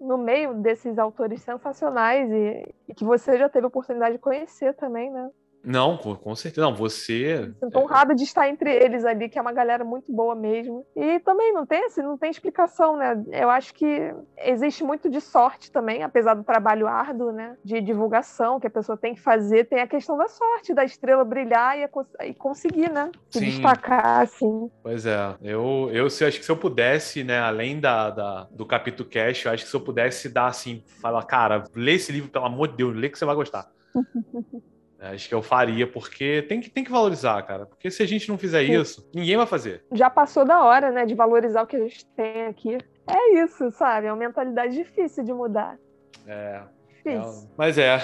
[0.00, 4.74] no meio desses autores sensacionais e, e que você já teve a oportunidade de conhecer
[4.74, 5.30] também, né?
[5.66, 6.64] Não, com, com certeza.
[6.64, 7.52] Não, você.
[7.58, 10.86] Sinto honrada de estar entre eles ali, que é uma galera muito boa mesmo.
[10.94, 13.20] E também não tem, assim, não tem explicação, né?
[13.32, 17.56] Eu acho que existe muito de sorte também, apesar do trabalho árduo, né?
[17.64, 19.64] De divulgação que a pessoa tem que fazer.
[19.64, 21.88] Tem a questão da sorte, da estrela brilhar e,
[22.28, 23.10] e conseguir, né?
[23.28, 23.46] Se Sim.
[23.46, 24.70] destacar, assim.
[24.84, 25.34] Pois é.
[25.42, 29.44] Eu, eu se, acho que se eu pudesse, né, além da, da, do capítulo cash,
[29.44, 32.68] eu acho que se eu pudesse dar assim, falar, cara, lê esse livro, pelo amor
[32.68, 33.68] de Deus, lê que você vai gostar.
[34.98, 37.66] Acho que eu faria, porque tem que, tem que valorizar, cara.
[37.66, 38.80] Porque se a gente não fizer Sim.
[38.80, 39.84] isso, ninguém vai fazer.
[39.92, 42.78] Já passou da hora, né, de valorizar o que a gente tem aqui.
[43.06, 44.06] É isso, sabe?
[44.06, 45.78] É uma mentalidade difícil de mudar.
[46.26, 46.62] É.
[47.04, 47.20] é
[47.56, 47.98] mas é,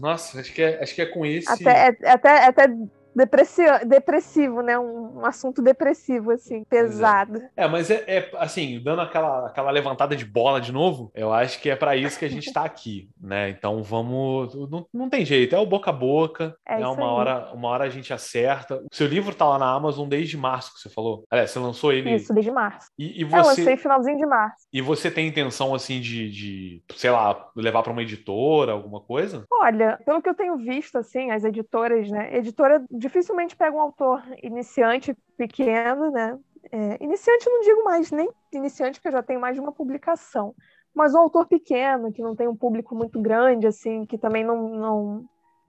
[0.00, 1.50] nossa, acho que é, acho que é com esse.
[1.50, 2.68] Até, é, até, até
[3.14, 4.78] depressivo, né?
[4.78, 7.38] Um, um, assunto depressivo, assim, pesado.
[7.56, 11.32] É, é mas é, é, assim, dando aquela, aquela levantada de bola de novo, eu
[11.32, 13.50] acho que é para isso que a gente está aqui, né?
[13.50, 14.54] Então vamos.
[14.70, 16.86] Não, não tem jeito, é o boca a boca, é né?
[16.86, 18.76] uma hora Uma hora a gente acerta.
[18.90, 21.24] O seu livro tá lá na Amazon desde março, que você falou.
[21.30, 22.14] Aliás, você lançou ele.
[22.14, 22.88] Isso, desde março.
[22.98, 23.36] E, e você...
[23.36, 24.66] É, eu lancei finalzinho de março.
[24.72, 29.44] E você tem intenção, assim, de, de sei lá, levar para uma editora, alguma coisa?
[29.50, 32.36] Olha, pelo que eu tenho visto, assim, as editoras, né?
[32.36, 36.38] Editora dificilmente pega um autor iniciante pequeno, né?
[36.70, 40.54] É, iniciante não digo mais nem iniciante, porque eu já tenho mais de uma publicação,
[40.94, 44.68] mas um autor pequeno, que não tem um público muito grande, assim, que também não,
[44.68, 45.24] não,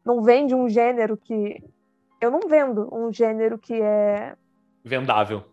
[0.05, 1.63] não vende um gênero que.
[2.19, 4.35] Eu não vendo um gênero que é.
[4.83, 5.43] Vendável.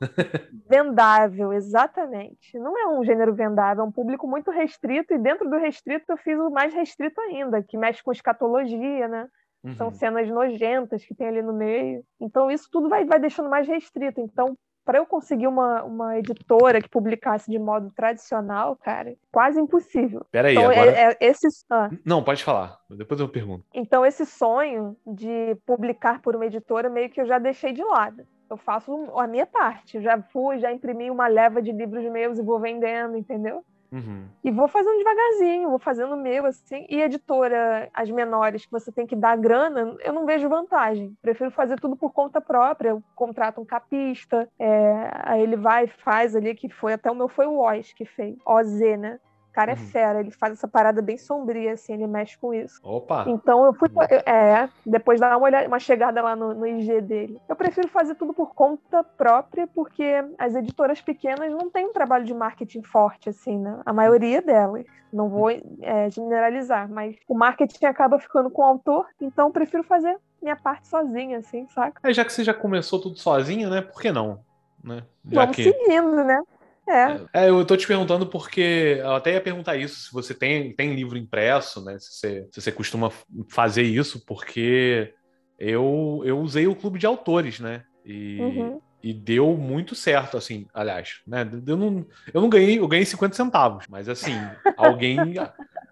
[0.68, 2.58] vendável, exatamente.
[2.58, 6.16] Não é um gênero vendável, é um público muito restrito, e dentro do restrito eu
[6.16, 9.28] fiz o mais restrito ainda, que mexe com escatologia, né?
[9.64, 9.74] Uhum.
[9.74, 12.02] São cenas nojentas que tem ali no meio.
[12.20, 14.20] Então, isso tudo vai, vai deixando mais restrito.
[14.20, 20.24] Então, para eu conseguir uma, uma editora que publicasse de modo tradicional, cara, quase impossível.
[20.30, 20.90] Peraí, então, agora...
[20.90, 21.46] É, é, esse...
[21.68, 21.90] Ah.
[22.06, 22.78] Não, pode falar.
[22.88, 23.66] Depois eu pergunto.
[23.74, 28.26] Então, esse sonho de publicar por uma editora, meio que eu já deixei de lado.
[28.48, 29.98] Eu faço a minha parte.
[29.98, 33.62] Eu já fui, já imprimi uma leva de livros meus e vou vendendo, entendeu?
[33.90, 34.26] Uhum.
[34.44, 36.86] E vou fazendo devagarzinho, vou fazendo o meu, assim.
[36.88, 41.16] E editora, as menores, que você tem que dar grana, eu não vejo vantagem.
[41.22, 42.90] Prefiro fazer tudo por conta própria.
[42.90, 47.14] Eu contrato um capista, é, aí ele vai e faz ali, que foi até o
[47.14, 48.36] meu foi o Oz que fez.
[48.44, 49.18] OZ, né?
[49.58, 49.86] Cara é uhum.
[49.86, 52.78] fera, ele faz essa parada bem sombria, assim, ele mexe com isso.
[52.80, 53.24] Opa!
[53.26, 53.88] Então eu fui.
[54.24, 57.40] É, depois dar uma, olhada, uma chegada lá no, no IG dele.
[57.48, 62.24] Eu prefiro fazer tudo por conta própria, porque as editoras pequenas não têm um trabalho
[62.24, 63.80] de marketing forte, assim, né?
[63.84, 64.86] A maioria delas.
[65.12, 69.82] Não vou é, generalizar, mas o marketing acaba ficando com o autor, então eu prefiro
[69.82, 71.98] fazer minha parte sozinha, assim, saca?
[72.08, 73.80] É, já que você já começou tudo sozinha, né?
[73.80, 74.38] Por que não?
[74.84, 75.02] Né?
[75.24, 75.64] Já Vamos que...
[75.64, 76.40] seguindo, né?
[76.88, 77.20] É.
[77.34, 77.48] é.
[77.50, 81.18] eu tô te perguntando porque eu até ia perguntar isso, se você tem, tem livro
[81.18, 81.98] impresso, né?
[81.98, 83.10] Se você, se você costuma
[83.48, 85.12] fazer isso, porque
[85.58, 87.82] eu, eu usei o clube de autores, né?
[88.04, 88.80] E, uhum.
[89.02, 91.48] e deu muito certo, assim, aliás, né?
[91.66, 94.32] Eu não, eu não ganhei, eu ganhei 50 centavos, mas assim,
[94.76, 95.18] alguém.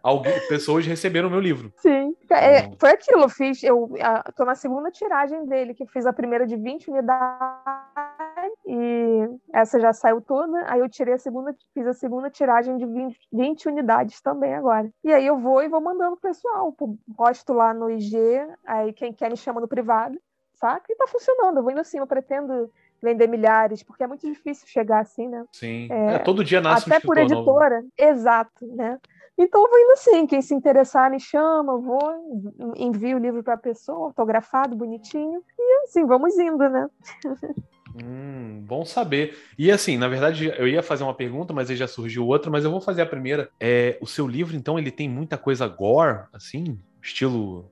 [0.03, 1.73] alguém pessoas receberam o meu livro.
[1.77, 2.15] Sim.
[2.31, 3.91] É, então foi aquilo, eu fiz, eu
[4.35, 7.86] tô na segunda tiragem dele, que fiz a primeira de 20 unidades
[8.67, 10.65] e essa já saiu toda.
[10.67, 14.91] Aí eu tirei a segunda, fiz a segunda tiragem de 20, 20 unidades também agora.
[15.05, 16.75] E aí eu vou e vou mandando pro pessoal,
[17.17, 18.17] posto lá no IG,
[18.67, 20.19] aí quem quer me chama no privado,
[20.55, 20.85] saca?
[20.91, 21.59] E tá funcionando.
[21.59, 22.69] Eu vou indo assim, eu pretendo
[23.01, 25.45] vender milhares, porque é muito difícil chegar assim, né?
[25.53, 25.87] Sim.
[25.91, 27.93] É, é todo dia nasce Até um por editora, novo.
[27.97, 28.99] exato, né?
[29.39, 33.45] Então eu vou indo assim, quem se interessar me chama, eu vou, envio o livro
[33.45, 36.89] para a pessoa, autografado, bonitinho, e assim, vamos indo, né?
[38.03, 39.37] Hum, bom saber.
[39.59, 42.65] E assim, na verdade, eu ia fazer uma pergunta, mas aí já surgiu outra, mas
[42.65, 43.49] eu vou fazer a primeira.
[43.61, 46.79] É, o seu livro, então, ele tem muita coisa gore, assim?
[47.03, 47.71] Estilo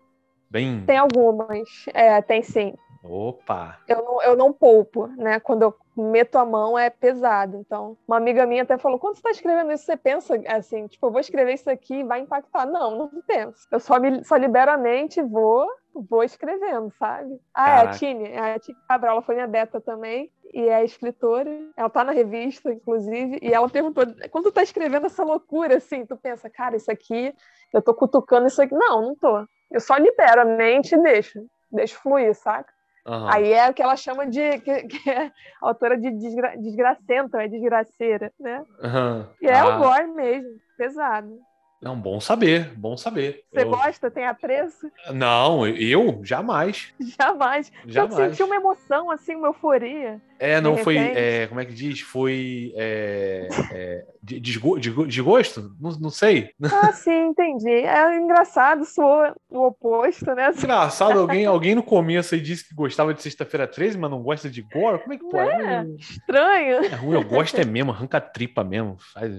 [0.50, 0.84] bem.
[0.86, 1.68] Tem algumas.
[1.92, 2.74] É, tem sim.
[3.04, 3.78] Opa!
[3.86, 5.38] Eu não, eu não poupo, né?
[5.38, 7.58] Quando eu meto a mão é pesado.
[7.58, 11.06] Então, uma amiga minha até falou: quando você está escrevendo isso, você pensa assim, tipo,
[11.06, 12.66] eu vou escrever isso aqui e vai impactar.
[12.66, 13.68] Não, não penso.
[13.70, 17.38] Eu só, me, só libero a mente e vou, vou escrevendo, sabe?
[17.54, 20.30] Ah, é a Tine, é a Tine Cabral, ela foi minha beta também.
[20.52, 25.06] E é escritora, ela tá na revista, inclusive, e ela perguntou: quando tu tá escrevendo
[25.06, 27.34] essa loucura, assim, tu pensa, cara, isso aqui,
[27.72, 28.74] eu tô cutucando isso aqui.
[28.74, 29.46] Não, não tô.
[29.70, 32.73] Eu só libero a mente e deixo, deixo fluir, saca?
[33.06, 33.28] Uhum.
[33.28, 35.30] Aí é o que ela chama de que, que é
[35.60, 38.64] autora de desgra, desgracenta, é desgraceira, né?
[38.82, 39.26] Uhum.
[39.42, 39.76] E é ah.
[39.76, 41.38] o gore mesmo, pesado.
[41.84, 43.44] Não, bom saber, bom saber.
[43.52, 43.68] Você eu...
[43.68, 44.10] gosta?
[44.10, 44.90] Tem apreço?
[45.12, 46.94] Não, eu jamais.
[46.98, 47.70] Jamais.
[47.84, 48.18] Jamais.
[48.18, 50.18] Eu senti uma emoção, assim, uma euforia.
[50.38, 50.96] É, não foi.
[50.96, 52.00] É, como é que diz?
[52.00, 52.72] Foi.
[52.76, 55.74] É, é, desgo, desgosto?
[55.80, 56.50] Não, não sei.
[56.84, 57.70] Ah, sim, entendi.
[57.70, 60.50] É engraçado, sou o oposto, né?
[60.50, 64.50] Engraçado, alguém, alguém no começo aí disse que gostava de Sexta-feira 13, mas não gosta
[64.50, 64.98] de gore?
[64.98, 65.62] Como é que pode?
[65.62, 66.84] É, estranho.
[66.84, 68.96] É ruim, eu gosto é mesmo, arranca tripa mesmo.
[69.14, 69.32] Faz,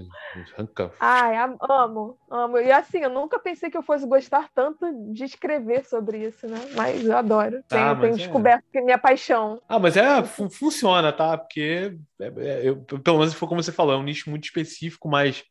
[0.54, 0.90] arranca.
[0.98, 2.58] Ai, amo, amo.
[2.58, 6.58] E assim, eu nunca pensei que eu fosse gostar tanto de escrever sobre isso, né?
[6.74, 7.62] Mas eu adoro.
[7.68, 8.16] Tenho, ah, tenho é.
[8.16, 9.60] descoberto que é minha paixão.
[9.68, 11.36] Ah, mas é, funciona funciona, tá?
[11.36, 15.08] Porque, é, é, eu, pelo menos foi como você falou, é um nicho muito específico,
[15.08, 15.44] mas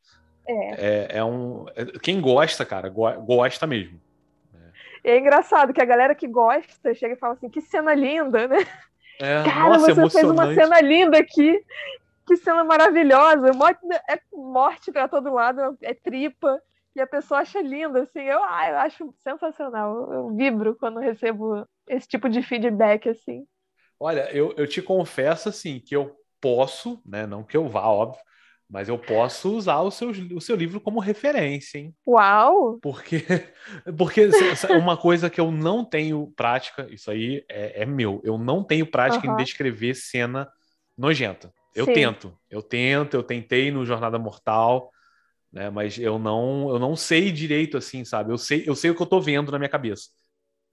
[0.48, 1.66] é, é, é um.
[1.76, 4.00] É, quem gosta, cara, go, gosta mesmo.
[5.04, 8.66] É engraçado que a galera que gosta chega e fala assim: que cena linda, né?
[9.20, 11.64] É, cara, nossa, você fez uma cena linda aqui.
[12.28, 13.52] Que cena maravilhosa.
[14.10, 16.60] É morte para todo lado, é tripa.
[16.96, 18.22] E a pessoa acha linda, assim.
[18.22, 19.96] Eu, ah, eu acho sensacional.
[19.96, 23.46] Eu, eu vibro quando recebo esse tipo de feedback, assim.
[24.00, 27.26] Olha, eu, eu te confesso assim que eu posso, né?
[27.26, 28.22] Não que eu vá, óbvio,
[28.70, 31.96] mas eu posso usar o seu, o seu livro como referência, hein?
[32.08, 32.80] Uau!
[32.82, 33.24] Porque,
[33.98, 34.30] porque
[34.78, 38.86] uma coisa que eu não tenho prática, isso aí é, é meu, eu não tenho
[38.86, 39.34] prática uhum.
[39.34, 40.50] em descrever cena
[40.98, 41.54] nojenta.
[41.76, 41.93] Eu Sim.
[41.93, 44.89] tento, eu tento, eu tentei no Jornada Mortal,
[45.52, 45.70] né?
[45.70, 48.32] Mas eu não, eu não sei direito assim, sabe?
[48.32, 50.10] Eu sei, eu sei o que eu tô vendo na minha cabeça.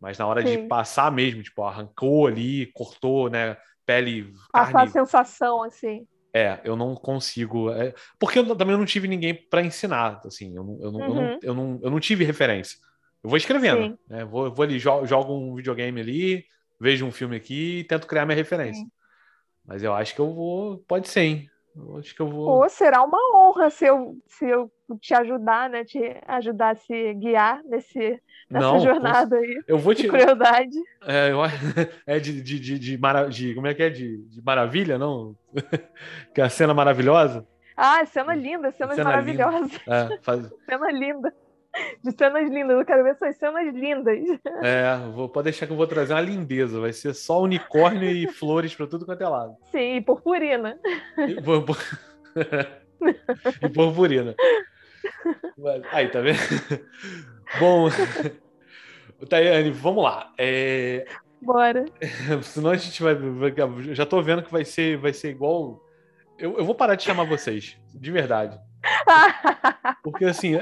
[0.02, 0.62] Mas na hora Sim.
[0.62, 3.56] de passar mesmo, tipo, arrancou ali, cortou, né?
[3.86, 4.32] Pele.
[4.50, 4.88] Passar carne...
[4.88, 6.04] a sensação, assim.
[6.34, 7.70] É, eu não consigo.
[7.70, 7.94] É...
[8.18, 10.56] Porque eu também não tive ninguém para ensinar, assim.
[10.56, 11.06] Eu não, eu, não, uhum.
[11.06, 12.78] eu, não, eu, não, eu não tive referência.
[13.22, 14.24] Eu vou escrevendo, né?
[14.24, 16.44] Vou, vou ali, jogo, jogo um videogame ali,
[16.80, 18.82] vejo um filme aqui e tento criar minha referência.
[18.82, 18.90] Sim.
[19.64, 20.78] Mas eu acho que eu vou.
[20.88, 21.50] Pode ser, hein?
[21.76, 22.60] Eu acho que eu vou.
[22.60, 24.68] Pô, será uma honra se eu, se eu
[24.98, 25.84] te ajudar, né?
[25.84, 28.20] Te ajudar a se guiar nesse,
[28.50, 29.62] nessa Não, jornada aí.
[29.66, 30.02] Eu vou te.
[30.02, 30.78] De crueldade.
[31.06, 31.40] É, eu...
[32.06, 33.28] é de, de, de, de, mara...
[33.28, 33.90] de, Como é que é?
[33.90, 35.36] De, de maravilha, não?
[36.34, 37.46] que é a cena maravilhosa.
[37.76, 39.72] Ah, cena linda, cenas cena maravilhosas.
[39.72, 40.14] Linda.
[40.14, 40.50] É, faz...
[40.68, 41.32] cena linda
[42.02, 42.78] de cenas lindas.
[42.78, 44.18] Eu quero ver essas cenas lindas.
[44.62, 46.80] É, vou, pode deixar que eu vou trazer uma lindeza.
[46.80, 49.56] Vai ser só unicórnio e flores para tudo quanto é lado.
[49.70, 50.78] Sim, e purpurina.
[51.18, 51.78] E, purpur...
[53.62, 54.34] e purpurina.
[55.90, 56.38] Aí, tá vendo?
[57.58, 57.88] Bom,
[59.28, 60.32] Tayane, vamos lá.
[60.38, 61.06] É...
[61.40, 61.84] Bora.
[62.42, 63.16] Senão a gente vai.
[63.94, 65.80] Já tô vendo que vai ser, vai ser igual.
[66.38, 68.58] Eu, eu vou parar de chamar vocês, de verdade.
[70.02, 70.54] Porque assim,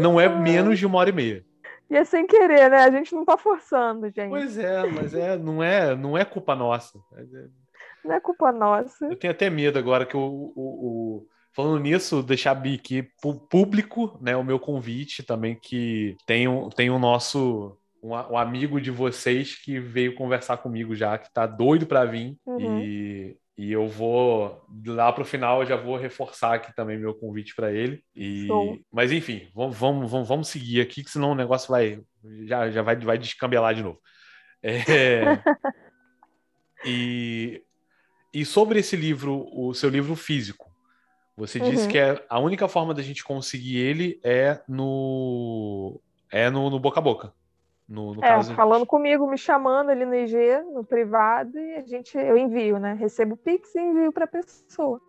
[0.00, 1.44] não é menos de uma hora e meia.
[1.90, 2.78] E é sem querer, né?
[2.78, 4.30] A gente não tá forçando, gente.
[4.30, 6.98] Pois é, mas é, não é, não é culpa nossa.
[8.04, 9.06] Não é culpa nossa.
[9.06, 13.08] Eu tenho até medo agora que o, o, o falando nisso, deixar aqui
[13.50, 18.90] público, né, o meu convite também que tem, tem o nosso um, um, amigo de
[18.90, 22.80] vocês que veio conversar comigo já, que tá doido para vir uhum.
[22.80, 27.14] e e eu vou, lá para o final, eu já vou reforçar aqui também meu
[27.14, 28.02] convite para ele.
[28.14, 28.48] E,
[28.92, 32.00] mas enfim, vamos, vamos, vamos, vamos seguir aqui, que senão o negócio vai
[32.46, 34.00] já, já vai, vai descambelar de novo.
[34.60, 35.22] É,
[36.84, 37.62] e,
[38.32, 40.63] e sobre esse livro, o seu livro físico,
[41.36, 41.70] você uhum.
[41.70, 46.78] disse que é, a única forma da gente conseguir ele é no é no, no
[46.78, 47.32] boca a boca.
[47.88, 48.54] No, no é, caso...
[48.54, 50.36] falando comigo, me chamando ali no IG,
[50.72, 52.94] no privado, e a gente, eu envio, né?
[52.94, 55.00] Recebo o Pix e envio para a pessoa.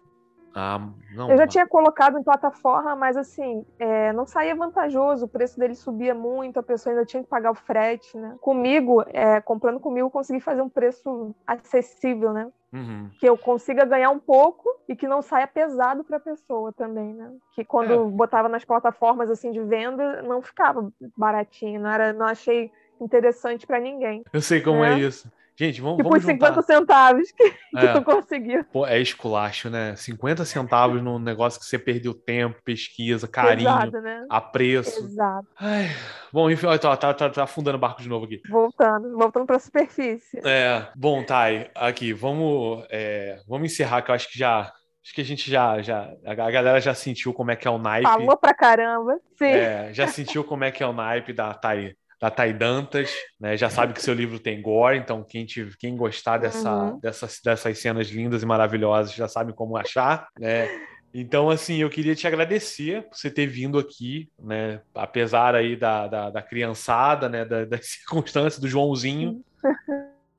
[0.58, 0.80] Ah,
[1.12, 5.60] não, eu já tinha colocado em plataforma, mas assim, é, não saía vantajoso, o preço
[5.60, 8.38] dele subia muito, a pessoa ainda tinha que pagar o frete, né?
[8.40, 12.50] Comigo, é, comprando comigo, eu consegui fazer um preço acessível, né?
[12.72, 13.10] Uhum.
[13.20, 17.14] Que eu consiga ganhar um pouco e que não saia pesado para a pessoa também,
[17.14, 17.34] né?
[17.54, 17.98] Que quando é.
[17.98, 23.80] botava nas plataformas assim de venda, não ficava baratinho, não era, não achei interessante para
[23.80, 24.24] ninguém.
[24.32, 24.96] Eu sei como é né?
[24.96, 25.30] é isso.
[25.58, 27.94] Gente, vamos, tipo vamos os 50 centavos que, que É.
[27.94, 28.64] tu conseguiu.
[28.66, 29.96] Pô, é esculacho, né?
[29.96, 34.26] 50 centavos num negócio que você perdeu tempo, pesquisa, carinho, Pesado, né?
[34.30, 35.00] apreço.
[35.06, 35.48] Exato.
[35.58, 35.90] Ai,
[36.32, 38.42] bom, enfim, ó, tá, tá, tá, tá afundando o barco de novo aqui.
[38.50, 40.42] Voltando, voltando pra superfície.
[40.44, 44.72] É, bom, Thay, aqui, vamos, é, vamos encerrar, que eu acho que já.
[45.04, 46.10] Acho que a gente já, já.
[46.26, 48.10] A galera já sentiu como é que é o naipe.
[48.10, 49.20] Falou pra caramba.
[49.38, 49.46] Sim.
[49.46, 51.96] É, já sentiu como é que é o naipe da Thay,
[52.26, 53.56] da Thay Dantas, né?
[53.56, 57.00] Já sabe que seu livro tem gore, então quem, te, quem gostar dessa, Uhum.
[57.00, 60.68] dessas, dessas cenas lindas e maravilhosas já sabe como achar, né?
[61.14, 64.82] Então, assim, eu queria te agradecer por você ter vindo aqui, né?
[64.94, 67.46] Apesar aí da, da, da criançada, né?
[67.46, 69.42] Da, das circunstâncias do Joãozinho,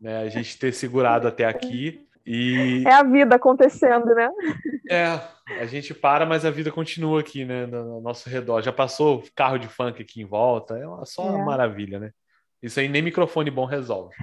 [0.00, 0.22] né?
[0.22, 2.05] A gente ter segurado até aqui.
[2.26, 4.28] E É a vida acontecendo, né?
[4.90, 5.20] é,
[5.60, 8.62] a gente para, mas a vida continua aqui, né, no no nosso redor.
[8.62, 11.44] Já passou carro de funk aqui em volta, é só uma É.
[11.44, 12.10] maravilha, né?
[12.62, 14.14] Isso aí nem microfone bom resolve.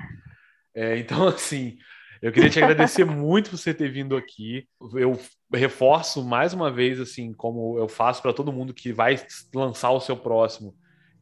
[0.76, 1.78] É, então, assim,
[2.22, 4.68] eu queria te agradecer muito por você ter vindo aqui.
[4.96, 5.18] Eu
[5.54, 9.16] reforço mais uma vez, assim, como eu faço para todo mundo que vai
[9.54, 10.76] lançar o seu próximo,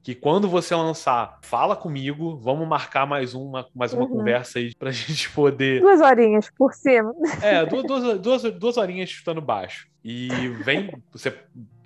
[0.04, 4.10] que quando você lançar, fala comigo, vamos marcar mais uma, mais uma Uhum.
[4.10, 7.14] conversa aí pra gente poder Duas horinhas por cima.
[7.42, 9.88] é, duas, duas, duas, duas horinhas chutando baixo.
[10.04, 11.32] E vem, você,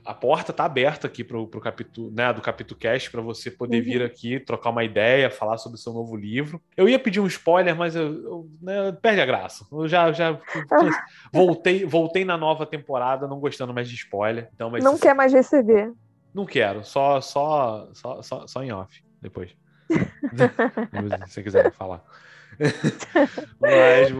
[0.05, 3.79] a porta tá aberta aqui pro, pro capítulo, né, do capítulo cast para você poder
[3.79, 3.83] Uhum.
[3.83, 6.61] vir aqui, trocar uma ideia, falar sobre o seu novo livro.
[6.77, 9.65] Eu ia pedir um spoiler, mas eu, eu, né, perde a graça.
[9.69, 10.39] Eu já, já
[11.33, 14.49] voltei, voltei na nova temporada, não gostando mais de spoiler.
[14.53, 15.91] Então, mas Não quer mais receber.
[16.35, 19.55] Não quero, só, só, só, só, só em off depois.
[21.27, 22.03] Se você quiser falar.
[23.59, 24.11] Mas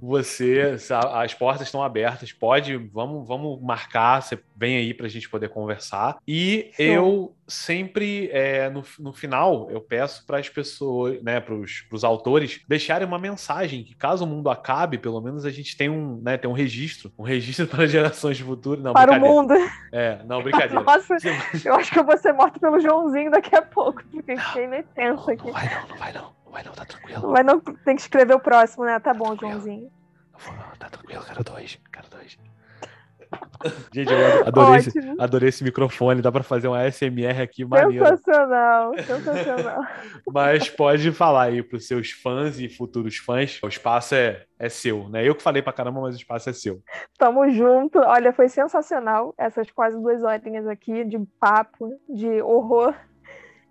[0.00, 0.76] você,
[1.12, 5.48] as portas estão abertas, pode, vamos, vamos marcar, você vem aí para a gente poder
[5.48, 6.18] conversar.
[6.26, 6.84] E Show.
[6.84, 12.60] eu sempre, é, no, no final, eu peço para as pessoas, né, para os autores,
[12.68, 16.36] deixarem uma mensagem, que caso o mundo acabe, pelo menos a gente tem um, né,
[16.36, 18.82] tem um registro, um registro para gerações futuras.
[18.82, 19.54] Não, Para o mundo.
[19.92, 20.80] É, não, brincadeira.
[20.84, 21.16] Nossa,
[21.64, 24.84] eu acho que eu vou ser morta pelo Joãozinho daqui a pouco, porque fiquei meio
[24.96, 25.44] Não, aqui.
[25.44, 27.30] não vai não, não vai não, não vai não, tá tranquilo.
[27.30, 28.98] Mas não tem que escrever o próximo, né?
[28.98, 29.52] Tá bom, Tranquilo.
[29.52, 29.90] Joãozinho.
[30.78, 32.38] Tá tranquilo, cara dois, cara dois.
[33.92, 38.04] Gente, eu adorei esse, adorei esse microfone, dá pra fazer um ASMR aqui maneiro.
[38.04, 39.82] Sensacional, sensacional.
[40.26, 45.08] Mas pode falar aí pros seus fãs e futuros fãs, o espaço é, é seu,
[45.08, 45.28] né?
[45.28, 46.82] Eu que falei pra caramba, mas o espaço é seu.
[47.18, 47.98] Tamo junto.
[47.98, 52.94] Olha, foi sensacional essas quase duas horinhas aqui de papo, de horror,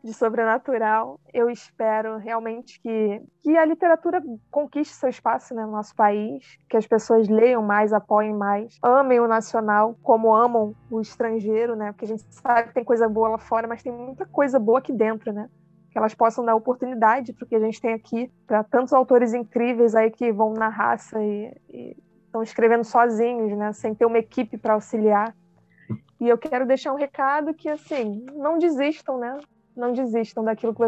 [0.04, 1.20] de sobrenatural.
[1.34, 6.78] Eu espero realmente que, que a literatura conquiste seu espaço né, no nosso país, que
[6.78, 11.91] as pessoas leiam mais, apoiem mais, amem o nacional como amam o estrangeiro, né?
[11.91, 14.80] Porque a gente sabe que tem coisa boa lá fora, mas tem muita coisa boa
[14.80, 15.50] aqui dentro, né?
[15.91, 19.34] que elas possam dar oportunidade para o que a gente tem aqui, para tantos autores
[19.34, 21.97] incríveis aí que vão na raça e,
[22.30, 25.36] estão escrevendo sozinhos, né, sem ter uma equipe para auxiliar.
[26.20, 29.38] E eu quero deixar um recado que assim, não desistam, né?
[29.80, 30.82] Não desistam daquilo que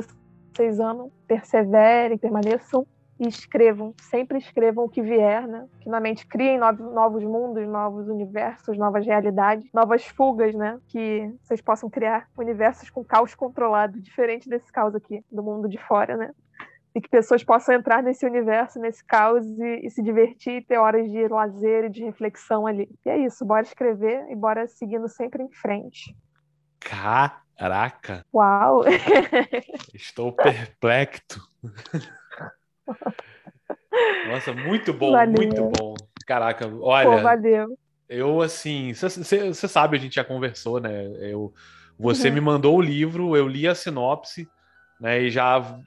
[0.54, 2.86] vocês amam, perseverem, permaneçam
[3.18, 5.66] e escrevam, sempre escrevam o que vier, né?
[6.02, 10.78] Mente criem novos, novos mundos, novos universos, novas realidades, novas fugas, né?
[10.88, 15.78] Que vocês possam criar universos com caos controlado, diferente desse caos aqui, do mundo de
[15.78, 16.32] fora, né?
[16.94, 20.78] E que pessoas possam entrar nesse universo, nesse caos e, e se divertir e ter
[20.78, 22.90] horas de lazer e de reflexão ali.
[23.06, 26.14] E é isso, bora escrever e bora seguindo sempre em frente.
[27.62, 28.86] Caraca, Uau!
[29.94, 31.40] estou perplexo.
[34.26, 35.32] Nossa, muito bom, Valeu.
[35.32, 35.94] muito bom.
[36.26, 37.78] Caraca, Pô, olha, valeu.
[38.10, 41.06] eu assim, você sabe, a gente já conversou, né?
[41.20, 41.54] Eu,
[42.00, 42.34] você Uhum.
[42.34, 44.48] me mandou o livro, eu li a sinopse,
[45.00, 45.22] né?
[45.22, 45.80] E já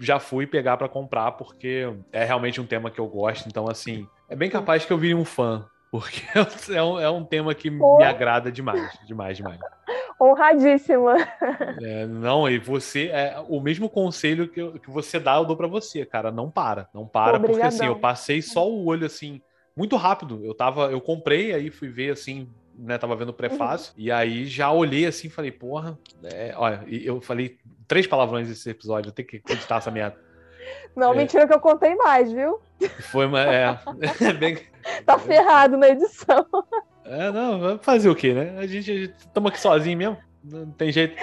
[0.00, 3.48] já fui pegar para comprar porque é realmente um tema que eu gosto.
[3.48, 6.20] Então, assim, é bem capaz que eu vire um fã, porque
[6.72, 7.96] é um, é um tema que Pô.
[7.96, 9.58] me agrada demais, demais, demais.
[10.20, 11.14] Honradíssima.
[11.82, 15.56] É, não, e você, é, o mesmo conselho que, eu- que você dá, eu dou
[15.56, 16.30] pra você, cara.
[16.30, 17.86] Não para, não para, porque assim, Obrigadão.
[17.86, 19.40] eu passei só o olho assim,
[19.76, 20.44] muito rápido.
[20.44, 22.98] Eu tava, eu comprei, aí fui ver assim, né?
[22.98, 27.20] Tava vendo o prefácio, e aí já olhei assim e falei, porra, é, olha, eu
[27.20, 27.56] falei
[27.86, 30.16] três palavrões nesse episódio, eu tenho que editar essa merda.
[30.96, 31.16] Não, É.
[31.16, 32.60] mentira que eu contei mais, viu?
[33.12, 33.40] Foi uma.
[33.42, 33.78] É,
[34.20, 34.58] é bem.
[35.06, 36.44] Tá ferrado na edição.
[37.08, 38.58] É, não, vai fazer o quê, né?
[38.58, 41.16] A gente estamos aqui sozinho mesmo, não tem jeito.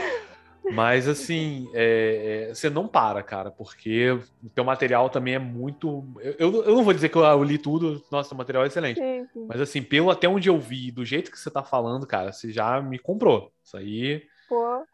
[0.69, 4.11] Mas assim, é, é, você não para, cara, porque
[4.43, 6.03] o teu material também é muito.
[6.19, 8.99] Eu, eu- não vou dizer que eu, eu li tudo, nossa, o material é excelente.
[8.99, 9.47] Sim, sim.
[9.47, 12.51] Mas assim, pelo até onde eu vi, do jeito que você tá falando, cara, você
[12.51, 13.51] já me comprou.
[13.63, 14.85] Isso aí Pô,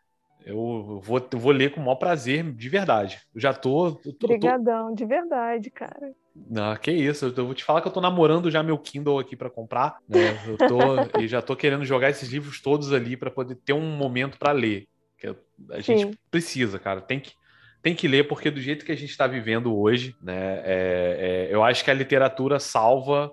[0.46, 3.22] Eu vou, eu vou ler com o maior prazer, de verdade.
[3.34, 3.94] Eu já tô.
[3.94, 4.96] tô Obrigadão, tô...
[4.96, 6.14] de verdade, cara.
[6.36, 7.34] Não, que isso.
[7.36, 9.98] Eu vou te falar que eu tô namorando já meu Kindle aqui para comprar.
[10.08, 10.20] Né?
[10.48, 10.78] Eu tô
[11.20, 14.52] e já tô querendo jogar esses livros todos ali para poder ter um momento para
[14.52, 14.88] ler.
[15.18, 15.36] Que
[15.70, 16.14] a gente Sim.
[16.30, 17.02] precisa, cara.
[17.02, 17.34] Tem que,
[17.82, 20.62] tem que ler, porque do jeito que a gente está vivendo hoje, né?
[20.64, 23.32] É, é, eu acho que a literatura salva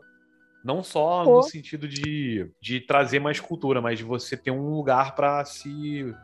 [0.64, 1.36] não só Pô.
[1.36, 6.14] no sentido de, de trazer mais cultura, mas de você ter um lugar para se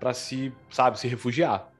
[0.00, 1.70] para se, sabe, se refugiar.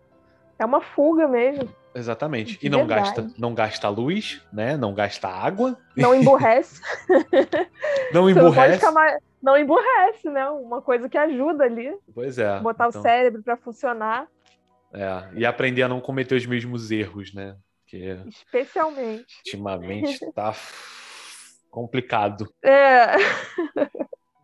[0.58, 1.68] É uma fuga mesmo.
[1.94, 2.58] Exatamente.
[2.58, 3.14] De e não verdade.
[3.16, 4.76] gasta, não gasta luz, né?
[4.76, 5.78] Não gasta água.
[5.96, 6.80] Não emburrece.
[8.12, 8.84] não emburrece.
[8.84, 9.18] Não, mais...
[9.42, 10.48] não, emburrece, né?
[10.50, 11.90] Uma coisa que ajuda ali.
[12.14, 12.60] Pois é.
[12.60, 13.00] Botar então...
[13.00, 14.26] o cérebro para funcionar.
[14.92, 17.56] É, e aprender a não cometer os mesmos erros, né?
[17.86, 19.36] Que Especialmente.
[19.46, 20.54] Ultimamente tá
[21.70, 22.52] complicado.
[22.62, 23.16] É.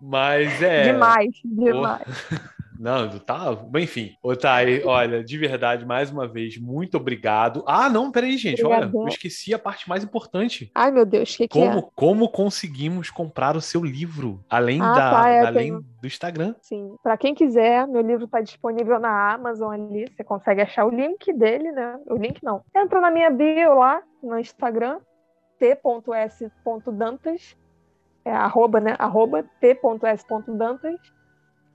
[0.00, 0.92] Mas é.
[0.92, 2.06] Demais, demais.
[2.83, 3.57] Não, tá.
[3.76, 7.62] Enfim, Otay, olha, de verdade, mais uma vez, muito obrigado.
[7.64, 10.68] Ah, não, peraí, gente, olha, eu esqueci a parte mais importante.
[10.74, 11.91] Ai, meu Deus, o que, como, que é?
[11.95, 15.80] Como conseguimos comprar o seu livro, além, ah, da, tá, além tenho...
[16.01, 16.57] do Instagram?
[16.61, 20.91] Sim, para quem quiser, meu livro está disponível na Amazon ali, você consegue achar o
[20.91, 22.01] link dele, né?
[22.11, 22.64] O link não.
[22.76, 24.99] Entra na minha bio lá, no Instagram,
[25.57, 27.57] t.s.dantas,
[28.24, 28.97] é arroba, né?
[28.99, 31.21] Arroba t.s.dantas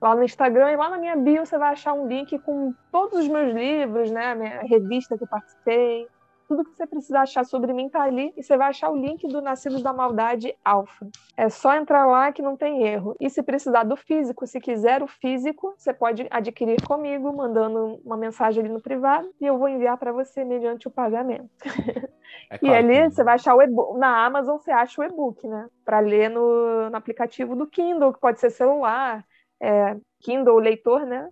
[0.01, 3.19] lá no Instagram e lá na minha bio você vai achar um link com todos
[3.19, 6.07] os meus livros, né, a minha revista que eu participei,
[6.47, 9.27] tudo que você precisa achar sobre mim tá ali e você vai achar o link
[9.27, 11.07] do Nascidos da Maldade Alpha.
[11.35, 13.15] É só entrar lá que não tem erro.
[13.19, 18.15] E se precisar do físico, se quiser o físico, você pode adquirir comigo, mandando uma
[18.15, 21.49] mensagem ali no privado e eu vou enviar para você mediante o pagamento.
[22.49, 23.97] É claro, e ali você vai achar o e-book.
[23.97, 25.67] Na Amazon você acha o e-book, né?
[25.83, 29.25] Para ler no, no aplicativo do Kindle, que pode ser celular
[29.62, 31.30] é, Kindle leitor, né?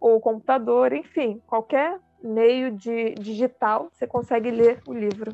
[0.00, 5.32] Ou computador, enfim, qualquer meio de digital você consegue ler o livro.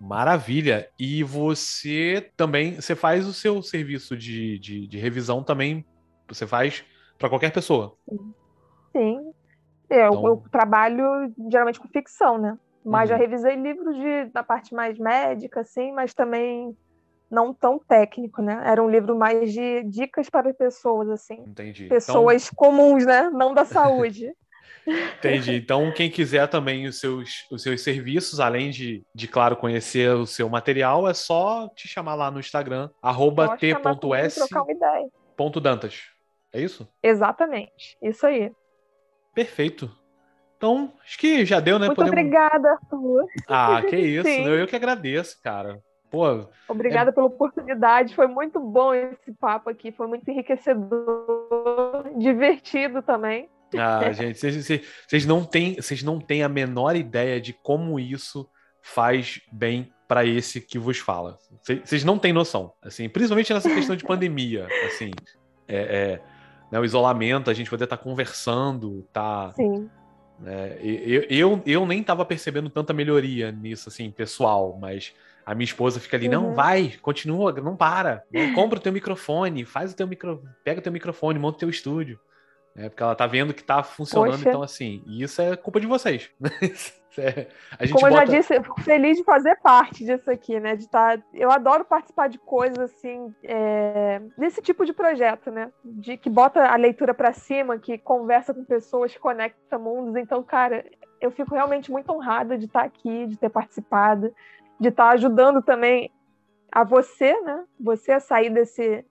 [0.00, 0.88] Maravilha!
[0.98, 5.84] E você também, você faz o seu serviço de, de, de revisão também,
[6.26, 6.84] você faz
[7.18, 7.96] para qualquer pessoa?
[8.08, 8.34] Sim.
[8.92, 9.32] Sim.
[9.88, 10.26] Eu, então...
[10.26, 11.04] eu, trabalho
[11.50, 12.56] geralmente com ficção, né?
[12.84, 13.16] Mas uhum.
[13.16, 16.76] já revisei livros de, da parte mais médica, assim, mas também
[17.30, 18.60] não tão técnico, né?
[18.64, 21.40] Era um livro mais de dicas para pessoas, assim.
[21.46, 21.86] Entendi.
[21.86, 22.56] Pessoas então...
[22.56, 23.30] comuns, né?
[23.30, 24.32] Não da saúde.
[25.18, 25.54] Entendi.
[25.54, 30.26] Então, quem quiser também os seus, os seus serviços, além de, de, claro, conhecer o
[30.26, 34.40] seu material, é só te chamar lá no Instagram, arroba t.s.dantas.
[36.52, 36.88] É isso?
[37.02, 37.96] Exatamente.
[38.02, 38.50] Isso aí.
[39.34, 39.90] Perfeito.
[40.56, 41.86] Então, acho que já deu, né?
[41.86, 42.18] Muito Podemos...
[42.18, 43.24] obrigada, Arthur.
[43.48, 44.28] Ah, que isso.
[44.28, 45.80] Eu que agradeço, cara.
[46.10, 47.12] Pô, Obrigada é...
[47.12, 53.48] pela oportunidade, foi muito bom esse papo aqui, foi muito enriquecedor, divertido também.
[53.78, 58.48] Ah, gente, vocês não têm, vocês não têm a menor ideia de como isso
[58.82, 61.38] faz bem para esse que vos fala.
[61.84, 65.12] Vocês não têm noção, assim, principalmente nessa questão de pandemia, assim,
[65.68, 66.20] é, é
[66.70, 69.52] né, o isolamento, a gente poder estar tá conversando, tá.
[69.54, 69.88] Sim.
[70.44, 75.14] É, eu, eu, eu nem estava percebendo tanta melhoria nisso, assim, pessoal, mas
[75.44, 76.32] a minha esposa fica ali, uhum.
[76.32, 78.24] não, vai, continua, não para.
[78.54, 81.70] Compra o teu microfone, faz o teu micro, pega o teu microfone, monta o teu
[81.70, 82.18] estúdio.
[82.76, 84.48] É, porque ela tá vendo que tá funcionando, Poxa.
[84.48, 86.30] então assim, e isso é culpa de vocês.
[87.18, 87.48] é,
[87.92, 90.76] Como eu já disse, eu fico feliz de fazer parte disso aqui, né?
[90.76, 91.18] De estar.
[91.18, 95.72] Tá, eu adoro participar de coisas assim, é, desse tipo de projeto, né?
[95.84, 100.14] De que bota a leitura para cima, que conversa com pessoas, conecta mundos.
[100.14, 100.84] Então, cara,
[101.20, 104.32] eu fico realmente muito honrada de estar aqui, de ter participado
[104.80, 106.10] de estar tá ajudando também
[106.72, 107.64] a você, né?
[107.78, 109.04] Você a sair desse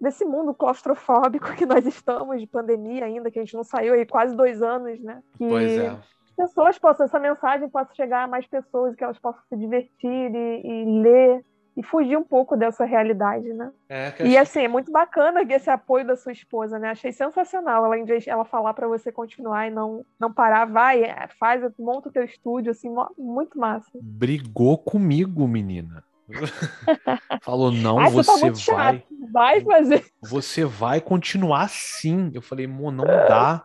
[0.00, 4.06] desse mundo claustrofóbico que nós estamos de pandemia ainda, que a gente não saiu aí
[4.06, 5.22] quase dois anos, né?
[5.36, 5.98] Que pois é.
[6.36, 10.60] pessoas possam, essa mensagem possa chegar a mais pessoas, que elas possam se divertir e,
[10.64, 11.44] e ler
[11.78, 13.70] e fugir um pouco dessa realidade, né?
[13.88, 16.90] É, e assim, é muito bacana esse apoio da sua esposa, né?
[16.90, 21.04] Achei sensacional ela, em vez ela falar para você continuar e não, não parar, vai,
[21.04, 23.88] é, faz, monta o teu estúdio, assim, muito massa.
[24.02, 26.02] Brigou comigo, menina.
[27.42, 29.04] Falou, não, Ai, você, tá vai.
[29.32, 30.04] Vai fazer.
[30.20, 32.32] Você vai continuar assim.
[32.34, 33.64] Eu falei, amor, não dá.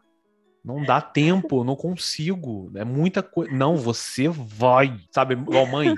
[0.64, 2.72] Não dá tempo, não consigo.
[2.76, 3.52] É muita coisa.
[3.52, 4.96] Não, você vai.
[5.12, 5.94] Sabe, igual mãe.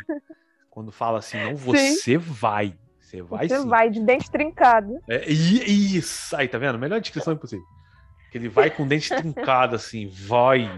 [0.75, 2.17] Quando fala assim, não, você sim.
[2.17, 2.77] vai.
[2.99, 3.69] Você vai Você sim.
[3.69, 4.99] vai de dente trincado.
[5.07, 6.35] É, isso!
[6.35, 6.77] Aí, tá vendo?
[6.77, 7.65] Melhor descrição impossível.
[8.29, 10.69] Que ele vai com dente trincado, assim, vai.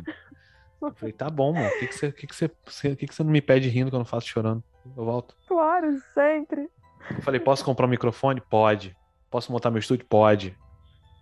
[0.79, 1.67] Eu falei, tá bom, mano.
[1.67, 4.03] Por que, que, você, que, que, você, que, que você não me pede rindo quando
[4.03, 4.63] eu faço chorando?
[4.95, 5.35] Eu volto.
[5.47, 6.69] Claro, sempre.
[7.09, 8.39] Eu falei, posso comprar um microfone?
[8.39, 8.95] Pode.
[9.31, 10.05] Posso montar meu estúdio?
[10.05, 10.55] Pode.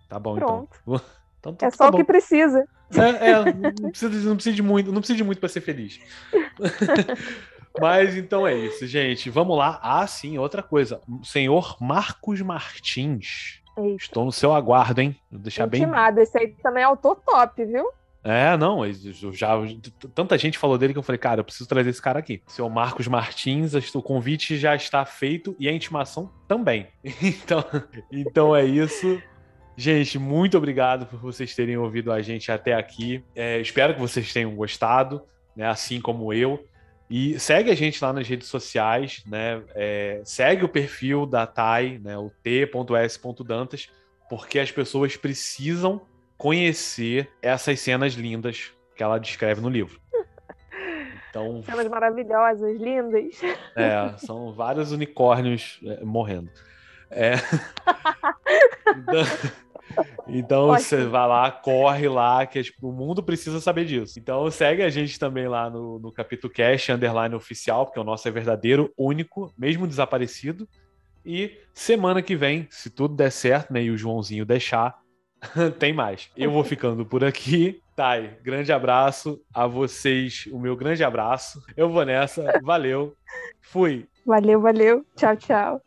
[0.06, 0.68] Tá bom, então.
[0.68, 0.80] Pronto.
[0.82, 1.00] então.
[1.38, 2.66] Então, tá, é só tá o que precisa.
[2.92, 6.00] É, é não, precisa, não precisa de muito, não precisa de muito para ser feliz.
[7.80, 9.30] Mas então é isso, gente.
[9.30, 9.78] Vamos lá.
[9.82, 11.00] Ah, sim, outra coisa.
[11.22, 13.60] Senhor Marcos Martins.
[13.76, 14.02] Eita.
[14.02, 15.16] Estou no seu aguardo, hein?
[15.30, 16.16] Vou deixar Intimado.
[16.16, 16.24] bem.
[16.24, 17.86] Esse aí também é autor top, viu?
[18.28, 18.80] É, não,
[19.32, 19.50] já
[20.12, 22.42] tanta gente falou dele que eu falei, cara, eu preciso trazer esse cara aqui.
[22.48, 26.88] Seu Marcos Martins, o convite já está feito e a intimação também.
[27.22, 27.64] Então,
[28.10, 29.22] então é isso.
[29.76, 33.22] Gente, muito obrigado por vocês terem ouvido a gente até aqui.
[33.32, 35.22] É, espero que vocês tenham gostado,
[35.54, 35.68] né?
[35.68, 36.64] Assim como eu.
[37.08, 39.62] E segue a gente lá nas redes sociais, né?
[39.74, 42.18] É, segue o perfil da TAI, né?
[42.18, 43.90] O t.s.dantas,
[44.28, 46.00] porque as pessoas precisam
[46.36, 50.00] conhecer essas cenas lindas que ela descreve no livro.
[51.30, 53.40] Então, cenas maravilhosas, lindas.
[53.76, 56.50] É, são vários unicórnios é, morrendo.
[57.10, 57.34] É.
[60.26, 64.18] então, então você vai lá, corre lá, que tipo, o mundo precisa saber disso.
[64.18, 68.26] Então segue a gente também lá no, no capítulo Cash Underline Oficial, porque o nosso
[68.26, 70.68] é verdadeiro, único, mesmo desaparecido.
[71.24, 74.96] E semana que vem, se tudo der certo, né, e o Joãozinho deixar,
[75.78, 76.30] tem mais.
[76.36, 77.80] Eu vou ficando por aqui.
[77.96, 81.62] Thay, grande abraço a vocês, o meu grande abraço.
[81.76, 83.14] Eu vou nessa, valeu,
[83.62, 84.06] fui.
[84.24, 85.04] Valeu, valeu.
[85.16, 85.85] Tchau, tchau.